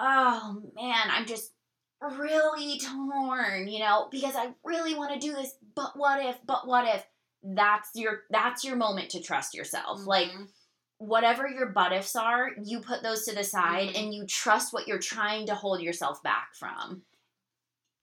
[0.00, 1.52] "Oh man, I'm just
[2.00, 6.38] really torn," you know, because I really want to do this, but what if?
[6.46, 7.06] But what if?
[7.42, 10.04] That's your that's your moment to trust yourself.
[10.06, 10.50] Like Mhm.
[10.98, 13.98] whatever your but ifs are, you put those to the side Mhm.
[13.98, 17.04] and you trust what you're trying to hold yourself back from.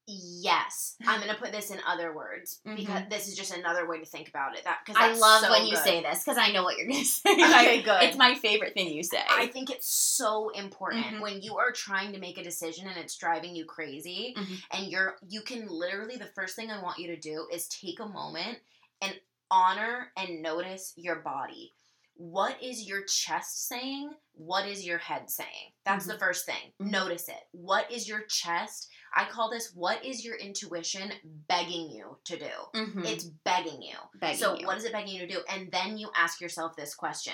[0.08, 4.06] Yes, I'm gonna put this in other words because this is just another way to
[4.06, 4.64] think about it.
[4.64, 5.16] That because Mm-hmm.
[5.16, 7.32] I love when you say this because I know what you're to say.
[7.34, 8.04] Okay, good.
[8.04, 9.22] It's my favorite thing you say.
[9.30, 11.22] I think it's so important Mhm.
[11.22, 14.64] when you are trying to make a decision and it's driving you crazy Mhm.
[14.72, 18.00] and you're you can literally the first thing I want you to do is take
[18.00, 18.60] a moment
[19.02, 19.20] and
[19.52, 21.72] honor and notice your body.
[22.18, 24.12] What is your chest saying?
[24.34, 25.74] What is your head saying?
[25.84, 26.72] That's the first thing.
[26.82, 26.92] Mhm.
[26.92, 27.48] Notice it.
[27.52, 28.88] What is your chest?
[29.16, 31.12] I call this what is your intuition
[31.48, 32.52] begging you to do?
[32.74, 33.06] Mhm.
[33.06, 33.98] It's begging you.
[34.16, 34.68] Begging so you.
[34.68, 35.42] what is it begging you to do?
[35.50, 37.34] And then you ask yourself this question.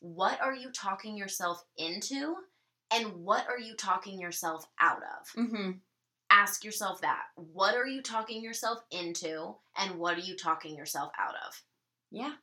[0.00, 2.36] What are you talking yourself into?
[2.90, 5.28] And what are you talking yourself out of?
[5.36, 5.72] Mm-hmm.
[6.30, 7.24] Ask yourself that.
[7.36, 9.56] What are you talking yourself into?
[9.76, 11.62] And what are you talking yourself out of?
[12.10, 12.34] Yeah.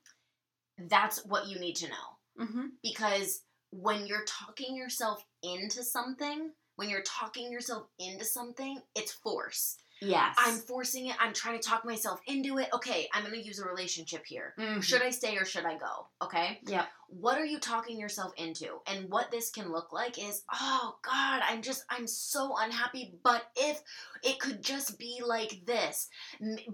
[0.78, 2.17] That's what you need to know.
[2.39, 2.65] Mm-hmm.
[2.84, 9.78] Because when you're talking yourself into something, when you're talking yourself into something, it's force.
[10.02, 10.36] Yes.
[10.38, 11.16] I'm forcing it.
[11.22, 12.68] I'm trying to talk myself into it.
[12.74, 14.54] Okay, I'm going to use a relationship here.
[14.58, 14.84] Mhm.
[14.84, 16.08] Should I stay or should I go?
[16.22, 16.60] Okay.
[16.66, 16.88] Yep.
[17.10, 18.68] What are you talking yourself into?
[18.88, 23.15] And what this can look like is, oh God, I'm just, I'm so unhappy.
[23.24, 23.82] But if
[24.24, 26.10] it could just be like this.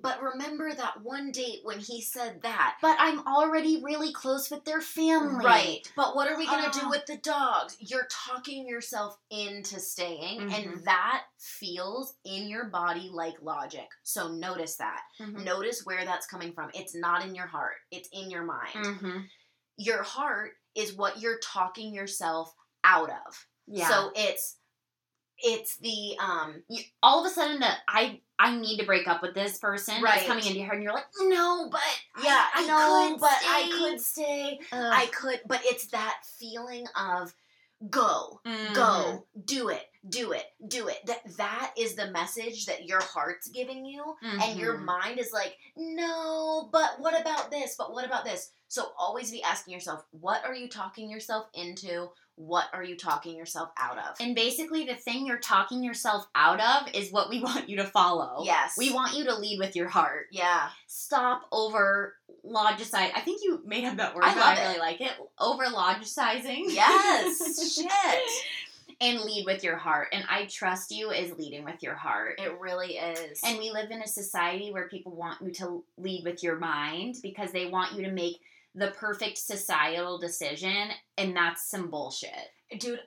[0.01, 2.77] But remember that one date when he said that.
[2.81, 5.45] But I'm already really close with their family.
[5.45, 5.91] Right.
[5.95, 6.89] But what are we going to do Oh.
[6.89, 7.75] with the dogs?
[7.79, 10.53] You're talking yourself into staying, Mhm.
[10.53, 13.89] and that feels in your body like logic.
[14.03, 15.01] So notice that.
[15.19, 15.43] Mhm.
[15.43, 16.71] Notice where that's coming from.
[16.73, 18.73] It's not in your heart, it's in your mind.
[18.75, 19.29] Mhm.
[19.83, 23.47] Your heart is what you're talking yourself out of.
[23.67, 23.87] Yeah.
[23.87, 24.57] So it's
[25.43, 29.21] it's the um you, all of a sudden, that I I need to break up
[29.21, 30.21] with this person Right.
[30.21, 31.81] is coming into your head, and you're like, no, but
[32.23, 34.59] yeah, I, I, know, could, but I could stay.
[34.71, 34.91] Ugh.
[34.93, 37.33] I could, but it's that feeling of
[37.89, 38.73] go, Mhm.
[38.75, 41.03] go, do it, do it, do it.
[41.05, 44.85] That that is the message that your heart's giving you, and your Mhm.
[44.85, 47.75] mind is like, no, but what about this?
[47.75, 48.51] But what about this?
[48.71, 52.07] So always be asking yourself, what are you talking yourself into?
[52.35, 54.15] What are you talking yourself out of?
[54.21, 57.83] And basically, the thing you're talking yourself out of is what we want you to
[57.83, 58.45] follow.
[58.45, 60.27] yes, We want you to lead with your heart.
[60.31, 62.15] Yeah, Stop over
[62.49, 63.11] logicizing.
[63.13, 64.67] I think you made up that word, I but I it.
[64.69, 65.11] really like it.
[65.37, 66.63] Over logicizing.
[66.69, 67.91] yes, shit.
[69.01, 70.07] And lead with your heart.
[70.13, 72.39] And I trust you is leading with your heart.
[72.39, 73.41] It really is.
[73.43, 77.17] And we live in a society where people want you to lead with your mind
[77.21, 78.39] because they want you to make
[78.73, 82.49] the perfect societal decision, and that's some bullshit.
[82.79, 82.99] dude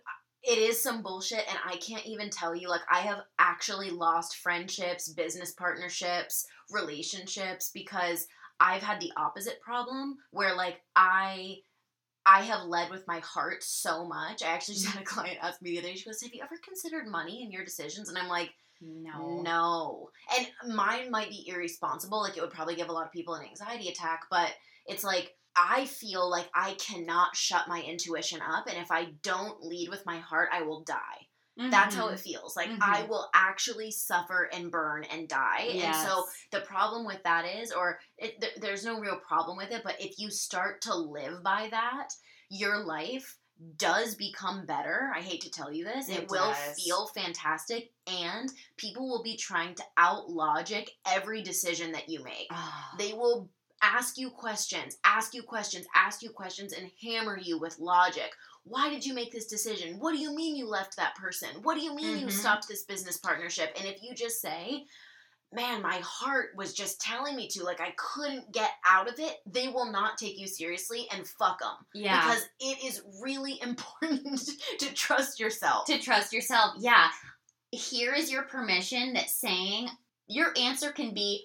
[0.44, 4.37] it is some bullshit and I can't even tell you like I have actually lost
[4.37, 8.27] friendships, business partnerships, relationships because
[8.61, 11.57] I've had the opposite problem where like I
[12.27, 14.42] I have led with my heart so much.
[14.42, 15.09] I actually just had a mm.
[15.09, 17.64] client ask me the other day, she goes, Have you ever considered money in your
[17.64, 18.09] decisions?
[18.09, 18.50] And I'm like,
[18.83, 19.40] No.
[19.42, 20.11] no.
[20.37, 22.20] And mine might be irresponsible.
[22.20, 24.53] Like it would probably give a lot of people an anxiety attack, but
[24.87, 28.67] it's like I feel like I cannot shut my intuition up.
[28.69, 31.29] And if I don't lead with my heart, I will die.
[31.57, 32.57] That's how it feels.
[32.57, 33.09] Like I Mhm.
[33.09, 35.69] will actually suffer and burn and die.
[35.73, 39.71] And so the problem with that is, or it, th- there's no real problem with
[39.71, 42.09] it, but if you start to live by that,
[42.49, 43.38] your life
[43.77, 45.12] does become better.
[45.14, 46.09] I hate to tell you this.
[46.09, 46.83] It, It will does.
[46.83, 52.49] feel fantastic and people will be trying to out logic every decision that you make.
[52.51, 52.95] Ah.
[52.99, 53.49] They will
[53.95, 58.31] ask you questions, ask you questions, ask you questions, and hammer you with logic.
[58.65, 59.99] Why did you make this decision?
[59.99, 61.51] What do you mean you left that person?
[61.63, 62.33] What do you mean you Mhm.
[62.33, 63.73] stopped this business partnership?
[63.79, 64.87] And if you just say,
[65.53, 69.41] man, my heart was just telling me to, like I couldn't get out of it,
[69.47, 71.77] they will not take you seriously and fuck them.
[71.95, 72.21] yeah.
[72.27, 74.41] Because it is really important
[74.81, 75.87] to trust yourself.
[75.87, 76.75] to trust yourself.
[76.79, 77.09] Yeah.
[77.71, 79.89] Here is your permission that saying
[80.27, 81.45] your answer can be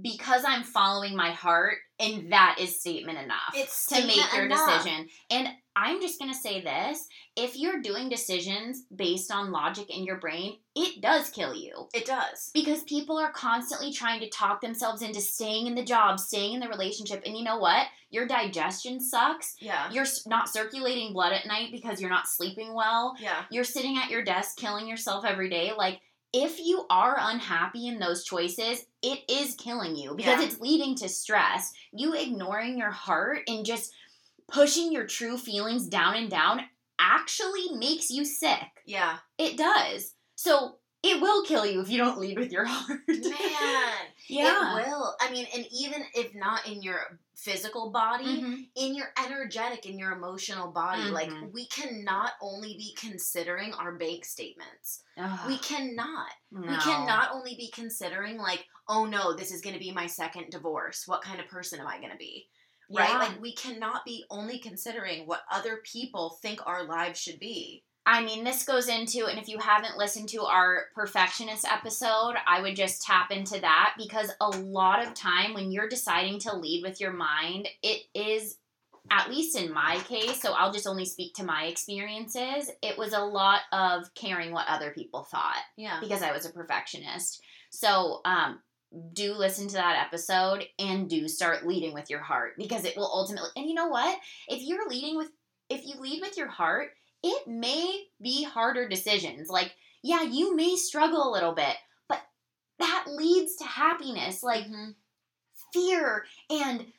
[0.00, 4.82] because I'm following my heart, and that is statement enough It's to make your enough.
[4.82, 5.08] decision.
[5.30, 10.16] And I'm just gonna say this if you're doing decisions based on logic in your
[10.18, 11.88] brain, it does kill you.
[11.94, 12.50] It does.
[12.52, 16.60] Because people are constantly trying to talk themselves into staying in the job, staying in
[16.60, 17.22] the relationship.
[17.24, 17.86] And you know what?
[18.10, 19.54] Your digestion sucks.
[19.60, 19.90] Yeah.
[19.90, 23.44] You're not circulating blood at night because you're not sleeping well Yeah.
[23.50, 26.00] you're sitting at your desk killing yourself every day like
[26.32, 30.46] if you are unhappy in those choices it is killing you because Yeah.
[30.46, 33.92] it's leading to stress you ignoring your heart and just
[34.50, 36.62] pushing your true feelings down and down
[36.98, 39.18] actually makes you sick Yeah.
[39.38, 43.92] it does so it will kill you if you don't lead with your heart Man.
[44.28, 45.16] yeah It will.
[45.20, 48.68] I mean, and even if not in your physical body, Mhm.
[48.76, 51.52] in your energetic, in your emotional body, like Mhm.
[51.52, 55.02] we cannot only be considering our bank statements.
[55.18, 56.30] Ugh, We cannot.
[56.52, 56.78] We no.
[56.78, 60.50] can not only be considering like, oh no, this is going to be my second
[60.50, 61.08] divorce.
[61.08, 62.48] What kind of person am I going to be?
[62.90, 63.10] Right?
[63.18, 67.82] Like we cannot be only considering what other people think our lives should be.
[68.04, 72.60] I mean, this goes into, and if you haven't listened to our perfectionist episode, I
[72.60, 76.82] would just tap into that because a lot of time when you're deciding to lead
[76.82, 78.56] with your mind, it is,
[79.10, 83.12] at least in my case, so I'll just only speak to my experiences, it was
[83.12, 86.00] a lot of caring what other people thought Yeah.
[86.00, 87.40] because I was a perfectionist.
[87.70, 88.60] So, um,
[89.12, 93.10] do listen to that episode and do start leading with your heart because it will
[93.10, 94.18] ultimately, and you know what?
[94.48, 95.30] If you're leading with,
[95.70, 96.90] if you lead with your heart,
[97.22, 99.48] it may be harder decisions.
[99.48, 101.76] Like, yeah, you may struggle a little bit,
[102.08, 102.20] but
[102.78, 104.42] that leads to happiness.
[104.42, 104.94] Like, Mhm.
[105.72, 106.92] fear and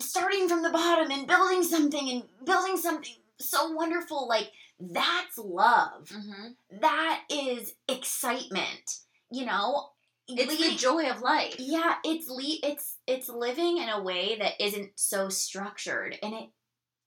[0.00, 4.26] starting from the bottom and building something and building something so wonderful.
[4.28, 6.08] Like, that's love.
[6.08, 6.56] Mhm.
[6.80, 9.00] That is excitement.
[9.30, 9.92] You know?
[10.32, 11.56] It's the joy of life.
[11.58, 16.50] yeah, it's le- it's it's living in a way that isn't so structured and it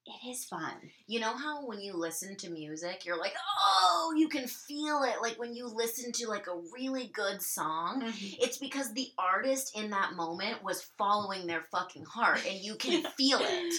[0.05, 0.73] it is fun.
[1.07, 3.35] You know how when you listen to music, you're like,
[3.81, 5.21] oh, you can feel it.
[5.21, 9.91] Like when you listen to like a really good song, it's because the artist in
[9.91, 13.73] that moment was following their fucking heart and you can feel it.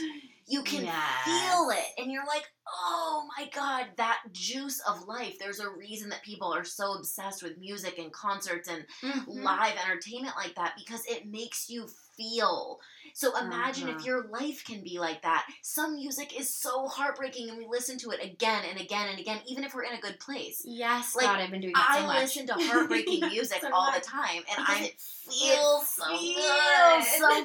[0.46, 1.24] You can Yes.
[1.24, 2.02] feel it.
[2.02, 5.38] And you're like, oh my God, that juice of life.
[5.38, 9.42] There's a reason that people are so obsessed with music and concerts and Mhm.
[9.42, 12.78] live entertainment like that because it makes you feel.
[13.16, 14.04] So imagine if Uh-huh.
[14.06, 15.46] your life can be like that.
[15.62, 19.40] Some music is so heartbreaking and we listen to it again and again and again,
[19.46, 20.60] even if we're in a good place.
[20.64, 22.16] Yes, Like, God, I've been doing that I so much.
[22.22, 24.02] listen to heartbreaking music So all much.
[24.02, 27.04] the time and Because I it feels so feels good.
[27.20, 27.44] so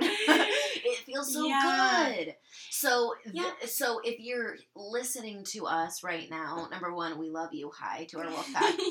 [0.00, 0.10] good.
[0.84, 2.12] it feels so Yeah.
[2.14, 2.34] good.
[2.70, 3.66] So, th- Yeah.
[3.66, 7.70] so if you're listening to us right now, number one, we love you.
[7.78, 8.74] Hi to our wolf pack.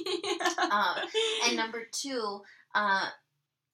[0.71, 1.01] Uh,
[1.47, 2.41] and number two,
[2.75, 3.07] uh,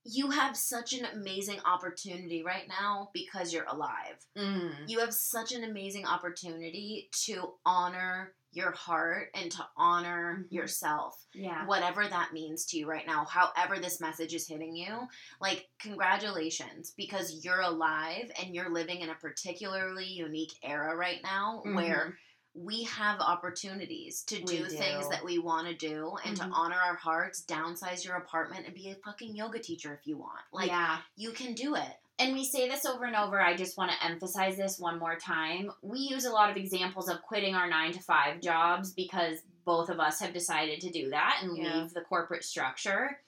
[0.06, 4.16] you have such an amazing opportunity right now because you're alive.
[4.38, 4.88] Mm.
[4.88, 10.52] You have such an amazing opportunity to honor your heart and to honor Mhm.
[10.52, 11.66] yourself Yeah.
[11.66, 15.08] whatever that means to you right now, however this message is hitting you,
[15.42, 21.64] like congratulations because you're alive and you're living in a particularly unique era right now
[21.66, 22.18] where
[22.56, 24.46] we have opportunities to Mm-hmm.
[24.46, 26.44] Do, things that we want to do and Mhm.
[26.46, 30.18] to honor our hearts, downsize your apartment and be a fucking yoga teacher if you
[30.18, 30.40] want.
[30.52, 30.98] Like yeah.
[31.16, 32.00] you can do it.
[32.18, 33.42] and we say this over and over.
[33.42, 35.70] I just want to emphasize this one more time.
[35.82, 39.90] We use a lot of examples of quitting our nine to five jobs because both
[39.90, 41.82] of us have decided to do that and Yeah.
[41.82, 43.20] leave the corporate structure.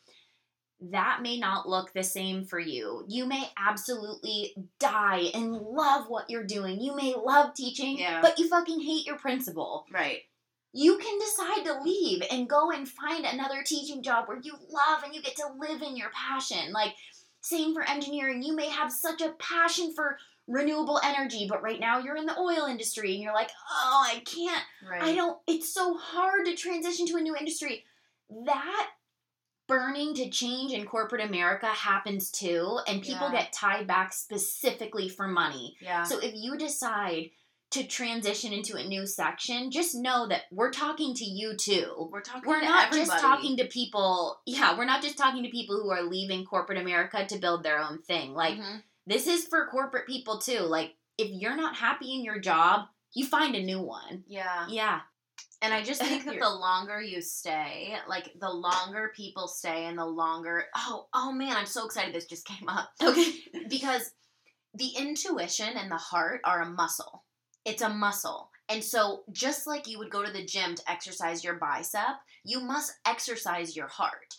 [0.80, 3.04] That may not look the same for you.
[3.08, 6.80] You may absolutely die and love what you're doing.
[6.80, 8.22] You may love teaching, Yeah.
[8.22, 10.24] but you fucking hate your principal Right.
[10.74, 15.02] you can decide to leave and go and find another teaching job where you love
[15.04, 16.72] and you get to live in your passion.
[16.72, 16.94] Like,
[17.42, 18.44] same for engineering.
[18.44, 22.38] You may have such a passion for renewable energy, but right now you're in the
[22.38, 25.02] oil industry and you're like, oh, I can't, Right.
[25.02, 27.84] I don't, it's so hard to transition to a new industry.
[28.46, 28.90] That
[29.68, 33.42] burning to change in corporate America happens too, and people Yeah.
[33.44, 35.76] get tied back specifically for money.
[35.82, 36.04] Yeah.
[36.04, 37.32] So if you decide
[37.72, 42.10] to transition into a new section, just know that we're talking to you too.
[42.12, 42.48] we're talking.
[42.50, 43.10] We're to not everybody.
[43.10, 46.78] just talking to people, yeah, we're not just talking to people who are leaving corporate
[46.80, 48.34] America to build their own thing.
[48.34, 48.84] Like, Mhm.
[49.06, 50.60] this is for corporate people too.
[50.62, 54.24] Like, if you're not happy in your job, you find a new one.
[54.28, 54.68] Yeah.
[54.70, 55.02] Yeah.
[55.62, 59.98] And I just think that the longer you stay, like the longer people stay and
[59.98, 62.90] the longer oh oh man, I'm so excited this just came up.
[63.02, 63.34] Okay.
[63.70, 64.12] Because
[64.74, 67.24] the intuition and the heart are a muscle.
[67.66, 68.52] It's a muscle.
[68.70, 72.60] And so just like you would go to the gym to exercise your bicep, you
[72.60, 74.36] must exercise your heart.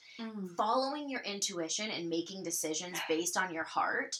[0.57, 4.17] Following your intuition and making decisions based on your heart,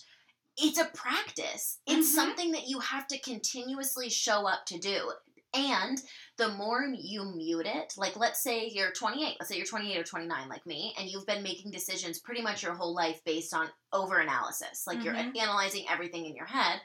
[0.57, 1.79] it's a practice.
[1.87, 2.15] It's Mhm.
[2.15, 5.13] something that you have to continuously show up to do.
[5.55, 5.99] And
[6.37, 10.05] the more you mute it, like let's say you're 28, let's say you're 28 or
[10.05, 13.69] 29 like me, and you've been making decisions pretty much your whole life based on
[13.93, 14.87] over analysis.
[14.87, 15.37] Like you're Mhm.
[15.39, 16.83] analyzing everything in your head.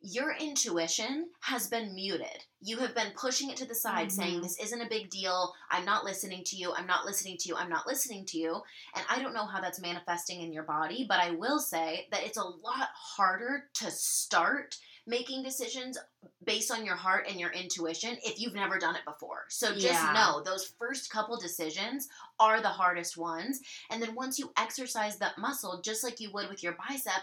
[0.00, 2.44] Your intuition has been muted.
[2.60, 4.42] You have been pushing it to the side, saying, Mhm.
[4.42, 5.52] This isn't a big deal.
[5.70, 6.72] I'm not listening to you.
[6.72, 7.56] I'm not listening to you.
[7.56, 8.62] I'm not listening to you.
[8.94, 12.22] And I don't know how that's manifesting in your body, but I will say that
[12.22, 14.76] it's a lot harder to start
[15.08, 15.98] making decisions
[16.44, 19.44] based on your heart and your intuition if you've never done it before.
[19.48, 20.12] So just Yeah.
[20.12, 23.60] know those first couple decisions are the hardest ones.
[23.90, 27.22] And then once you exercise that muscle, just like you would with your bicep,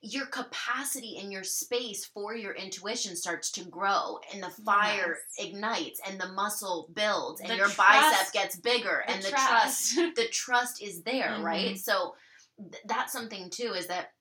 [0.00, 5.46] your capacity and your space for your intuition starts to grow and the fire Yes.
[5.46, 7.78] ignites and the muscle builds and The your trust-
[8.12, 10.14] bicep gets bigger and the trust trust.
[10.16, 11.42] the trust is there, Mhm.
[11.42, 11.78] right?
[11.78, 12.14] So
[12.58, 14.12] th- that's something too is that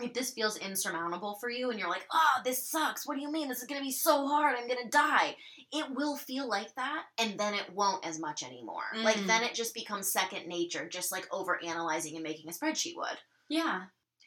[0.00, 3.06] if this feels insurmountable for you and you're like, oh, this sucks.
[3.06, 3.48] What do you mean?
[3.48, 4.56] This is going to be so hard.
[4.58, 5.36] I'm going to die.
[5.72, 8.82] It will feel like that and then it won't as much anymore.
[9.02, 9.26] Like Mm.
[9.26, 13.18] then it just becomes second nature, just like over analyzing and making a spreadsheet would.
[13.50, 13.82] Yeah.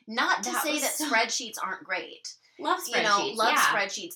[0.08, 2.28] Not to That say that so- spreadsheets aren't great
[2.60, 2.98] Love spreadsheets.
[2.98, 3.64] you know, love yeah.
[3.66, 4.16] spreadsheets.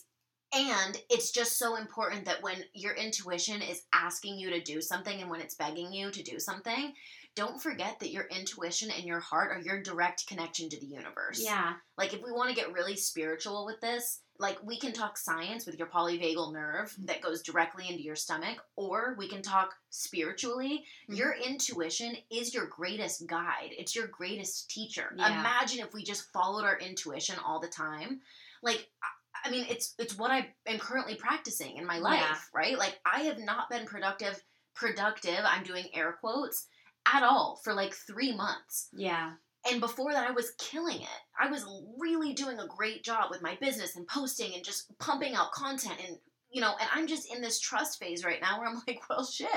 [0.52, 5.22] And it's just so important that when your intuition is asking you to do something
[5.22, 6.94] and when it's begging you to do something,
[7.40, 11.42] don't forget that your intuition and your heart are your direct connection to the universe.
[11.42, 11.74] Yeah.
[11.98, 15.66] Like, if we want to get really spiritual with this, like, we can talk science
[15.66, 20.84] with your polyvagal nerve that goes directly into your stomach, or we can talk spiritually.
[21.06, 21.14] Mm-hmm.
[21.14, 25.16] Your intuition is your greatest guide, it's your greatest teacher.
[25.16, 25.40] Yeah.
[25.40, 28.20] Imagine if we just followed our intuition all the time.
[28.62, 29.08] Like, I-
[29.46, 32.38] I mean, it's it's what I am currently practicing in my life, Yeah.
[32.54, 32.78] right?
[32.78, 34.44] Like, I have not been productive,
[34.76, 35.40] productive.
[35.46, 36.68] I'm doing air quotes
[37.14, 38.90] at all for like three months.
[38.94, 39.34] Yeah.
[39.70, 41.22] And before that, I was killing it.
[41.40, 41.66] I was
[41.98, 46.00] really doing a great job with my business and posting and just pumping out content.
[46.08, 46.18] And,
[46.50, 49.26] you know, and I'm just in this trust phase right now where I'm like, well,
[49.26, 49.50] shit,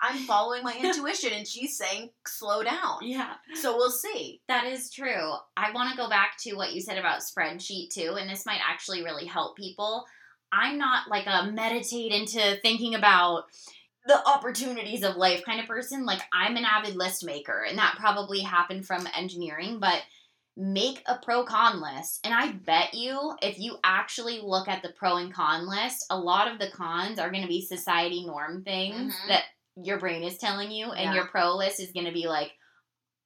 [0.00, 2.98] I'm following my intuition and she's saying, slow down.
[3.02, 3.34] Yeah.
[3.54, 4.40] So we'll see.
[4.46, 5.32] That is true.
[5.56, 8.60] I want to go back to what you said about spreadsheet too, and this might
[8.66, 10.04] actually really help people.
[10.52, 13.44] I'm not like a meditate into thinking about
[14.06, 16.04] the opportunities of life kind of person.
[16.06, 20.02] Like I'm an avid list maker, and that probably happened from engineering, but
[20.56, 22.20] make a pro con list.
[22.24, 26.18] And I bet you if you actually look at the pro and con list, a
[26.18, 29.28] lot of the cons are going to be society norm things Mhm.
[29.28, 29.44] that
[29.76, 31.14] your brain is telling you, and Yeah.
[31.14, 32.52] your pro list is going to be like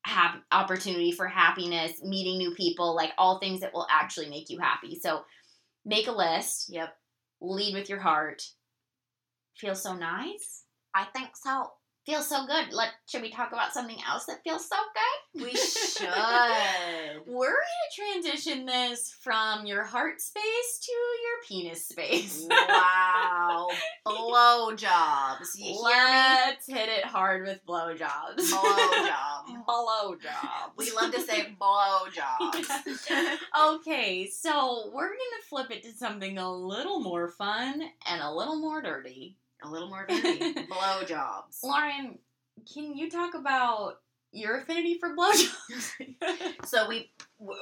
[0.04, 4.58] hap- opportunity for happiness, meeting new people, like all things that will actually make you
[4.60, 5.00] happy.
[5.00, 5.24] So
[5.84, 6.94] make a list, Yep.
[7.40, 8.42] lead with your heart.
[9.56, 10.63] Feels so nice.
[10.94, 11.70] I think so.
[12.06, 12.70] Feels so good.
[12.70, 14.76] Let should we talk about something else that feels so
[15.34, 15.44] good?
[15.44, 16.06] We should.
[17.26, 22.46] We're gonna transition this from your heart space to your penis space.
[22.50, 23.68] wow.
[24.06, 25.56] Blowjobs.
[25.56, 25.80] You hear me?
[25.82, 28.36] Let's hit it hard with blowjobs.
[28.52, 29.64] Blowjob.
[29.66, 30.72] Blowjob.
[30.76, 32.98] We love to say blowjobs.
[33.76, 38.56] okay, so we're gonna flip it to something a little more fun and a little
[38.60, 39.38] more dirty.
[39.62, 40.38] A little more dirty.
[40.70, 41.62] Blowjobs.
[41.62, 42.18] Lauren,
[42.72, 43.98] can you talk about
[44.34, 45.92] your affinity for blowjobs?
[46.64, 47.10] So we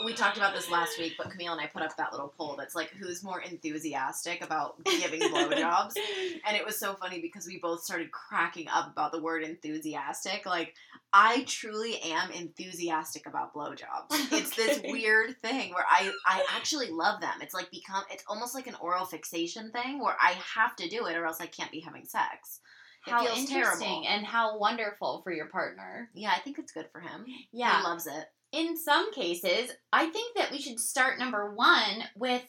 [0.04, 2.56] we talked about this last week, but Camille and I put up that little poll
[2.56, 5.94] that's like, who's more enthusiastic about giving blowjobs?
[6.46, 10.46] And it was so funny because we both started cracking up about the word enthusiastic.
[10.46, 10.74] Like,
[11.12, 14.10] I truly am enthusiastic about blowjobs.
[14.32, 17.34] It's this weird thing where I, I actually love them.
[17.40, 21.06] It's like become, it's almost like an oral fixation thing where I have to do
[21.06, 22.60] it or else I can't be having sex.
[23.06, 24.06] It how feels interesting terrible.
[24.08, 26.10] and how wonderful for your partner.
[26.14, 27.24] Yeah, I think it's good for him.
[27.52, 27.78] Yeah.
[27.78, 28.26] He loves it.
[28.52, 32.42] in some cases, I think that we should start number one with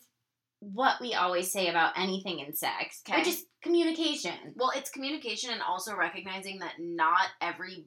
[0.60, 3.20] what we always say about anything in sex, Okay.
[3.20, 4.54] which is communication.
[4.56, 7.86] Well, it's communication and also recognizing that not every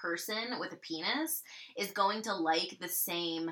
[0.00, 1.42] person with a penis
[1.76, 3.50] is going to like the same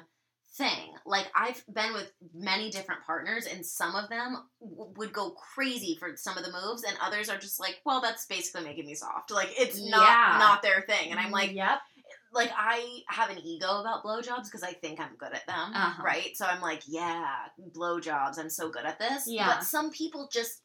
[0.59, 0.91] thing.
[1.07, 5.97] Like I've been with many different partners and some of them w- would go crazy
[5.99, 8.95] for some of the moves and others are just like, "Well, that's basically making me
[8.95, 10.37] soft." Like it's not Yeah.
[10.39, 11.11] not their thing.
[11.13, 11.79] And I'm like, yep.
[12.33, 16.03] like I have an ego about blowjobs because I think I'm good at them, Uh-huh.
[16.03, 16.37] right?
[16.37, 17.25] So I'm like, yeah,
[17.75, 19.25] blowjobs, I'm so good at this.
[19.27, 19.47] Yeah.
[19.55, 20.61] But some people just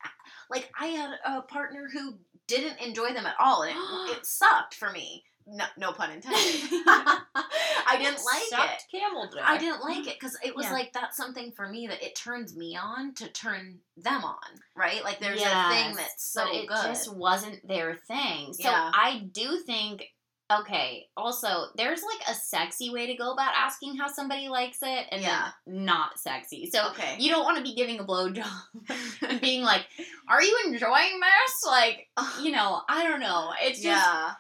[0.50, 2.18] like I had a partner who
[2.48, 3.72] didn't enjoy them at all, and
[4.10, 5.24] it, it sucked for me.
[5.46, 6.40] No, no pun intended.
[6.86, 8.82] I didn't like it.
[8.92, 9.42] Camel dick.
[9.44, 10.74] I didn't like it because it was Yeah.
[10.74, 14.38] like that's something for me that it turns me on to turn them on,
[14.76, 15.04] right?
[15.04, 16.84] Like there's a thing that's so but it good.
[16.86, 18.54] just wasn't their thing.
[18.54, 18.92] So Yeah.
[18.94, 20.06] I do think
[20.52, 25.08] okay, also there's like a sexy way to go about asking how somebody likes it
[25.12, 25.50] and Yeah.
[25.66, 26.70] not sexy.
[26.72, 27.16] So okay.
[27.20, 28.46] you don't want to be giving a blowjob
[29.28, 29.86] and being like,
[30.28, 32.08] "Are you enjoying this?" Like,
[32.42, 33.52] you know, I don't know.
[33.62, 34.34] It's just yeah.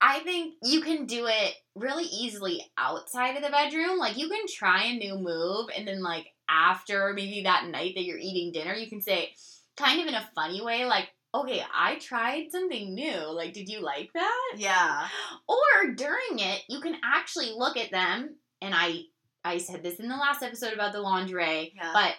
[0.00, 3.98] I think you can do it really easily outside of the bedroom.
[3.98, 8.04] Like you can try a new move and then like after maybe that night that
[8.04, 9.32] you're eating dinner, you can say
[9.76, 13.18] kind of in a funny way like, "Okay, I tried something new.
[13.32, 15.08] Like, did you like that?" Yeah.
[15.48, 19.02] Or during it, you can actually look at them and I
[19.44, 21.92] I said this in the last episode about the lingerie, Yeah.
[21.92, 22.14] but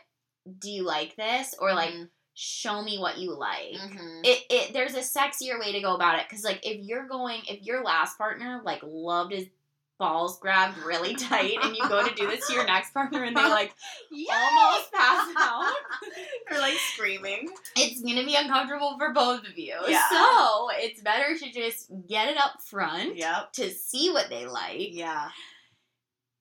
[0.59, 2.09] do you like this or like Mhm.
[2.39, 3.73] Show me what you like?
[3.75, 4.21] Mhm.
[4.23, 7.41] it, it there's a sexier way to go about it because like if you're going
[7.49, 9.47] if your last partner like loved his
[9.97, 13.35] balls grabbed really tight and you go to do this to your next partner and
[13.35, 13.73] they like
[14.31, 15.73] almost pass out
[16.51, 17.49] Or like screaming.
[17.75, 20.03] it's gonna be uncomfortable for both of you Yeah.
[20.11, 23.53] so it's better to just get it up front Yep.
[23.53, 25.29] to see what they like Yeah.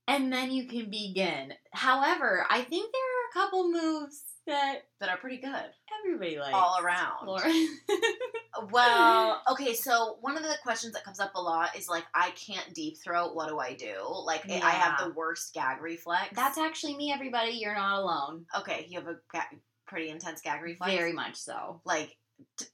[0.06, 5.08] and then you can begin however i think there are a couple moves that That
[5.08, 5.64] are pretty good.
[6.06, 7.28] Everybody likes All around.
[8.72, 12.30] Well, okay, so one of the questions that comes up a lot is like, I
[12.30, 13.34] can't deep throat.
[13.34, 13.94] What do I do?
[14.24, 16.28] Like, I have the worst gag reflex.
[16.34, 18.86] that's actually me everybody you're not alone okay.
[18.88, 20.90] You have a ga- pretty intense gag reflex.
[20.92, 21.82] Very much so.
[21.84, 22.16] Like,
[22.58, 22.64] t-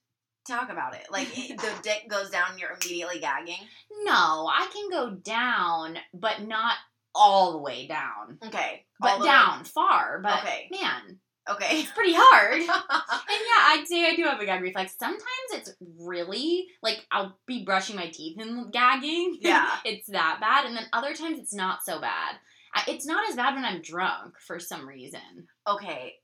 [0.47, 1.07] talk about it.
[1.11, 3.67] Like, it- the dick goes down, and you're immediately gagging.
[4.05, 6.75] No, I can go down, but not
[7.13, 8.39] all the way down.
[8.47, 10.21] Okay, But the way- down far.
[10.23, 10.69] But Okay.
[10.71, 11.19] man,
[11.51, 11.81] Okay.
[11.81, 12.55] it's pretty hard.
[12.61, 14.95] and yeah, I'd say I do have a gag reflex.
[14.99, 15.23] Sometimes
[15.53, 19.39] it's really like I'll be brushing my teeth and gagging.
[19.43, 19.69] Yeah.
[19.85, 22.37] it's that bad, and then other times it's not so bad.
[22.75, 25.49] I, it's not as bad when I'm drunk for some reason.
[25.67, 26.15] okay.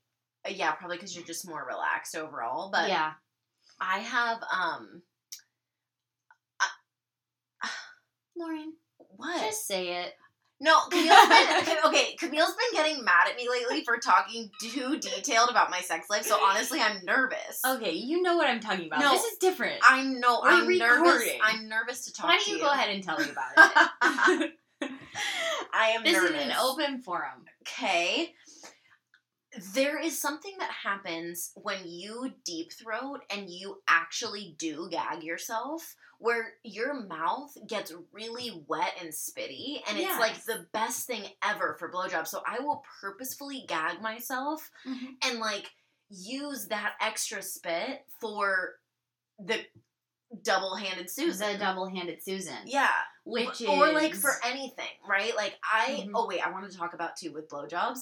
[0.47, 2.71] Uh, Yeah, probably because you're just more relaxed overall.
[2.71, 3.11] But yeah.
[3.81, 5.01] I have um
[8.35, 8.73] Lauren,
[9.17, 9.41] what?
[9.41, 10.13] just say it.
[10.61, 12.15] No, Camille's been okay.
[12.17, 16.23] Camille's been getting mad at me lately for talking too detailed about my sex life.
[16.25, 17.61] So honestly, I'm nervous.
[17.65, 18.99] Okay, you know what I'm talking about.
[18.99, 19.79] No, this is different.
[19.89, 20.41] I know.
[20.43, 20.97] We're I'm nervous.
[20.97, 21.39] recording.
[21.41, 22.61] I'm nervous to talk Why don't you you.
[22.61, 23.51] go ahead and tell me about
[24.41, 24.51] it?
[25.73, 26.31] I am this nervous.
[26.31, 27.45] is an open forum.
[27.61, 28.33] Okay.
[29.73, 35.95] There is something that happens when you deep throat and you actually do gag yourself
[36.19, 41.75] where your mouth gets really wet and spitty and it's like the best thing ever
[41.79, 42.27] for blowjobs.
[42.27, 45.71] So I will purposefully gag myself and like
[46.09, 48.75] use that extra spit for
[49.39, 49.61] the
[50.43, 51.53] double-handed Susan.
[51.53, 52.57] The double-handed Susan.
[52.65, 52.89] yeah.
[53.25, 55.35] Which or is like for anything, right?
[55.35, 56.11] Like I Mhm.
[56.15, 57.99] oh wait, I want to talk about too with blowjobs.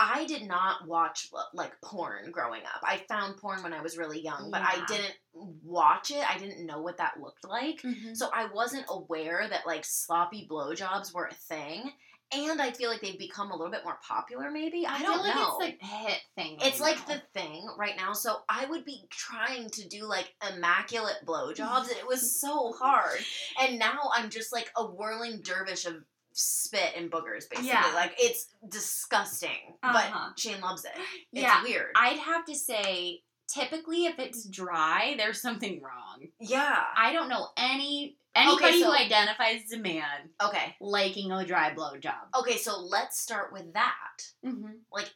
[0.00, 2.80] I did not watch like porn growing up.
[2.82, 6.24] I found porn when I was really young, but I didn't watch it.
[6.28, 7.82] I didn't know what that looked like.
[7.82, 8.16] Mhm.
[8.16, 11.92] So I wasn't aware that like sloppy blowjobs were a thing.
[12.32, 14.86] And I feel like they've become a little bit more popular maybe.
[14.86, 15.58] I, I, don't feel like know.
[15.60, 16.58] it's the hit thing.
[16.62, 18.14] It's right like the thing right now.
[18.14, 23.18] So I would be trying to do like immaculate blowjobs, and it was so hard.
[23.60, 27.68] And now I'm just like a whirling dervish of spit and boogers, basically.
[27.68, 27.90] Yeah.
[27.94, 30.28] Like it's disgusting, Uh-huh.
[30.30, 30.92] but Shane loves it.
[31.32, 31.92] It's Yeah, weird.
[31.96, 36.28] I'd have to say typically if it's dry, there's something wrong.
[36.38, 36.84] Yeah.
[36.96, 40.76] I don't know any anybody so- who identifies as a man Okay.
[40.80, 42.32] liking a dry blowjob.
[42.38, 44.22] Okay, so let's start with that.
[44.46, 44.72] Mm-hmm.
[44.92, 45.10] Like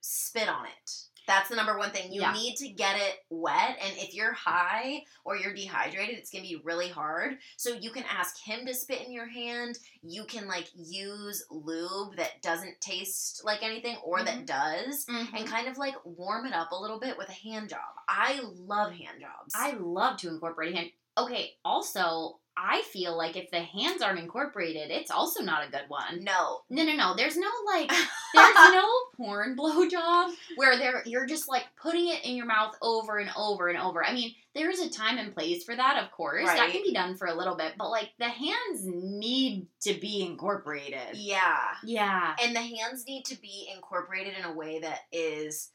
[0.00, 0.90] spit on it.
[1.30, 2.12] That's the number one thing.
[2.12, 2.32] You Yeah.
[2.32, 6.56] need to get it wet, and if you're high or you're dehydrated, it's gonna be
[6.64, 7.38] really hard.
[7.56, 9.78] So you can ask him to spit in your hand.
[10.02, 15.36] You can like use lube that doesn't taste like anything or that does, Mm-hmm.
[15.36, 17.78] and kind of like warm it up a little bit with a hand job.
[18.08, 19.54] I love hand jobs.
[19.54, 20.90] I love to incorporate hand.
[21.16, 25.84] Okay, also, I feel like if the hands aren't incorporated, it's also not a good
[25.88, 26.22] one.
[26.24, 26.60] no.
[26.68, 27.14] No, no, no.
[27.16, 27.88] There's no like,
[28.34, 33.18] there's no porn blowjob where there you're just like putting it in your mouth over
[33.18, 34.04] and over and over.
[34.04, 36.46] I mean, there is a time and place for that, of course.
[36.46, 40.22] That can be done for a little bit, but like the hands need to be
[40.22, 41.14] incorporated.
[41.14, 41.58] Yeah.
[41.84, 42.34] Yeah.
[42.42, 45.70] And the hands need to be incorporated in a way that is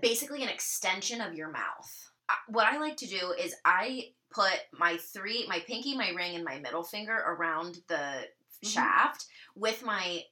[0.00, 2.10] basically an extension of your mouth.
[2.28, 6.34] Uh, what I like to do is I put my three, my pinky, my ring,
[6.34, 8.28] and my middle finger around the
[8.64, 8.72] Mhm.
[8.72, 10.24] shaft with my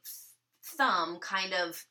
[0.76, 1.84] thumb kind of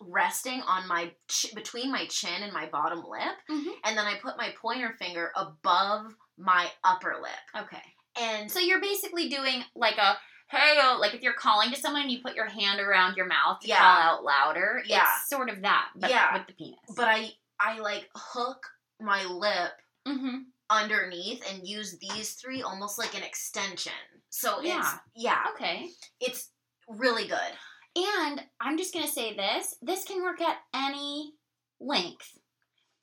[0.00, 3.72] resting on my ch- between my chin and my bottom lip Mhm.
[3.84, 7.82] and then i put my pointer finger above my upper lip Okay.
[8.16, 10.18] and So you're basically doing like a
[10.50, 13.26] hey, oh, like if you're calling to someone and you put your hand around your
[13.26, 13.76] mouth to Yeah.
[13.78, 14.82] call out louder.
[14.86, 15.02] Yeah.
[15.16, 16.32] It's sort of that, but Yeah.
[16.38, 16.80] with the penis.
[16.96, 18.66] but i i like hook
[19.00, 19.72] my lip
[20.06, 20.38] mm-hmm.
[20.70, 23.92] Underneath and use these three almost like an extension.
[24.30, 24.98] So it's Yeah.
[25.14, 25.90] yeah, Okay.
[26.20, 26.50] it's
[26.88, 27.52] really good.
[27.96, 31.34] And I'm just gonna say this: this can work at any
[31.80, 32.38] length.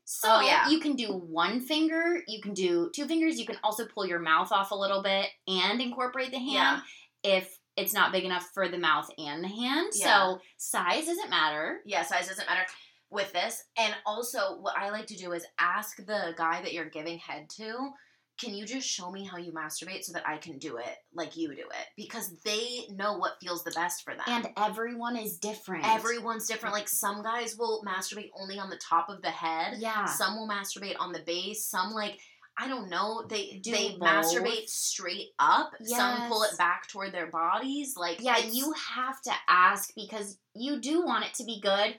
[0.08, 0.70] So Oh, yeah.
[0.70, 4.20] you can do one finger, you can do two fingers, you can also pull your
[4.20, 6.84] mouth off a little bit and incorporate the hand
[7.24, 9.92] if it's not big enough for the mouth and the hand.
[9.96, 10.06] Yeah.
[10.06, 11.82] So size doesn't matter.
[11.86, 12.66] Yeah, size doesn't matter
[13.10, 13.64] with this.
[13.78, 17.50] And also what I like to do is ask the guy that you're giving head
[17.58, 17.92] to,
[18.38, 21.38] can you just show me how you masturbate so that I can do it like
[21.38, 21.88] you do it?
[21.96, 24.24] Because they know what feels the best for them.
[24.28, 25.88] And everyone is different.
[25.88, 26.76] everyone's different.
[26.76, 29.78] Like some guys will masturbate only on the top of the head.
[29.80, 30.06] yeah.
[30.06, 31.66] Some will masturbate on the base.
[31.66, 32.20] Some like
[32.58, 33.26] I don't know.
[33.28, 34.08] They Do they both.
[34.08, 35.72] masturbate straight up.
[35.84, 37.96] Some pull it back toward their bodies.
[37.98, 41.96] Like Yeah, you have to ask because you do want it to be good.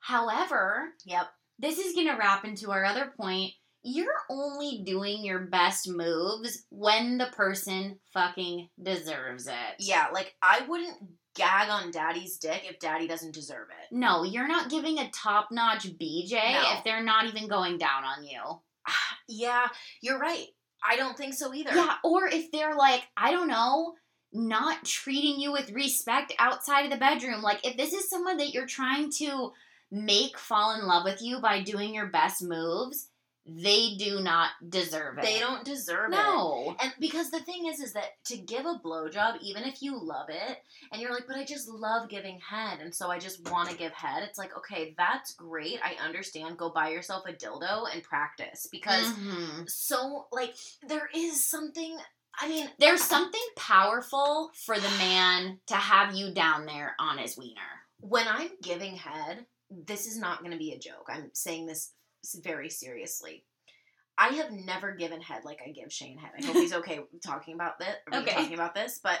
[0.00, 1.28] However, Yep.
[1.58, 3.52] this is going to wrap into our other point.
[3.82, 9.76] You're only doing your best moves when the person fucking deserves it.
[9.78, 10.08] Yeah.
[10.12, 10.98] Like I wouldn't
[11.34, 13.94] gag on daddy's dick if daddy doesn't deserve it.
[13.94, 16.62] No, you're not giving a top notch BJ No.
[16.76, 18.40] if they're not even going down on you.
[19.32, 19.68] Yeah,
[20.02, 20.46] you're right.
[20.84, 21.70] I don't think so either.
[21.72, 23.94] Yeah, or if they're like, I don't know,
[24.32, 27.40] not treating you with respect outside of the bedroom.
[27.40, 29.52] Like, if this is someone that you're trying to
[29.90, 33.08] make fall in love with you by doing your best moves,
[33.46, 35.22] they do not deserve it.
[35.22, 36.16] They don't deserve it.
[36.16, 36.76] No.
[36.80, 40.28] And because the thing is, is that to give a blowjob, even if you love
[40.28, 40.58] it,
[40.92, 43.76] and you're like, but I just love giving head, and so I just want to
[43.76, 45.80] give head, it's like, okay, that's great.
[45.82, 46.58] I understand.
[46.58, 48.68] Go buy yourself a dildo and practice.
[48.70, 49.68] Because Mhm.
[49.68, 50.54] so, like,
[50.86, 51.98] there is something,
[52.38, 57.36] I mean, There's something powerful for the man to have you down there on his
[57.36, 57.86] wiener.
[58.02, 61.08] when I'm giving head, this is not going to be a joke.
[61.08, 61.92] I'm saying this
[62.42, 63.44] very seriously.
[64.18, 66.32] I have never given head like I give Shane head.
[66.38, 67.94] I hope he's okay talking about this.
[68.12, 68.32] Okay.
[68.34, 69.20] Talking about this, but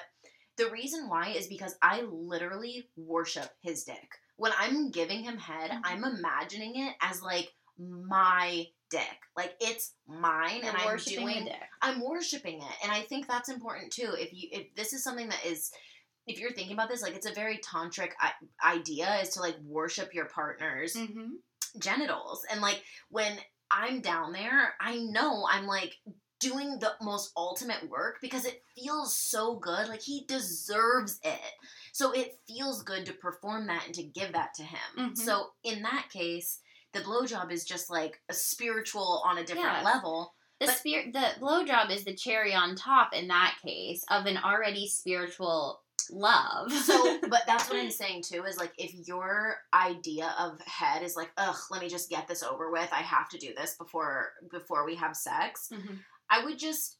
[0.56, 4.10] the reason why is because I literally worship his dick.
[4.36, 5.80] When I'm giving him head, Mhm.
[5.84, 9.18] I'm imagining it as like my dick.
[9.36, 11.44] Like it's mine, and I'm worshiping doing.
[11.44, 11.60] the dick.
[11.80, 14.14] I'm worshiping it, and I think that's important too.
[14.18, 15.70] If you if this is something that is
[16.30, 18.32] if you're thinking about this, like it's a very tantric I-
[18.76, 21.32] idea is to like worship your partner's Mm-hmm.
[21.78, 23.32] genitals, and like when
[23.70, 25.94] I'm down there, I know I'm like
[26.40, 29.88] doing the most ultimate work because it feels so good.
[29.88, 31.40] Like he deserves it,
[31.92, 34.78] so it feels good to perform that and to give that to him.
[34.98, 35.16] Mhm.
[35.18, 36.60] So in that case.
[36.92, 39.84] The blowjob is just like a spiritual on a different Yes.
[39.84, 40.34] level.
[40.58, 44.36] The But- spirit, the blowjob is the cherry on top in that case of an
[44.38, 45.80] already spiritual
[46.12, 46.72] love.
[46.72, 51.16] So, but that's what I'm saying too is like if your idea of head is
[51.16, 52.88] like, ugh, let me just get this over with.
[52.92, 55.70] I have to do this before before we have sex.
[55.72, 55.98] Mhm.
[56.30, 56.96] I would just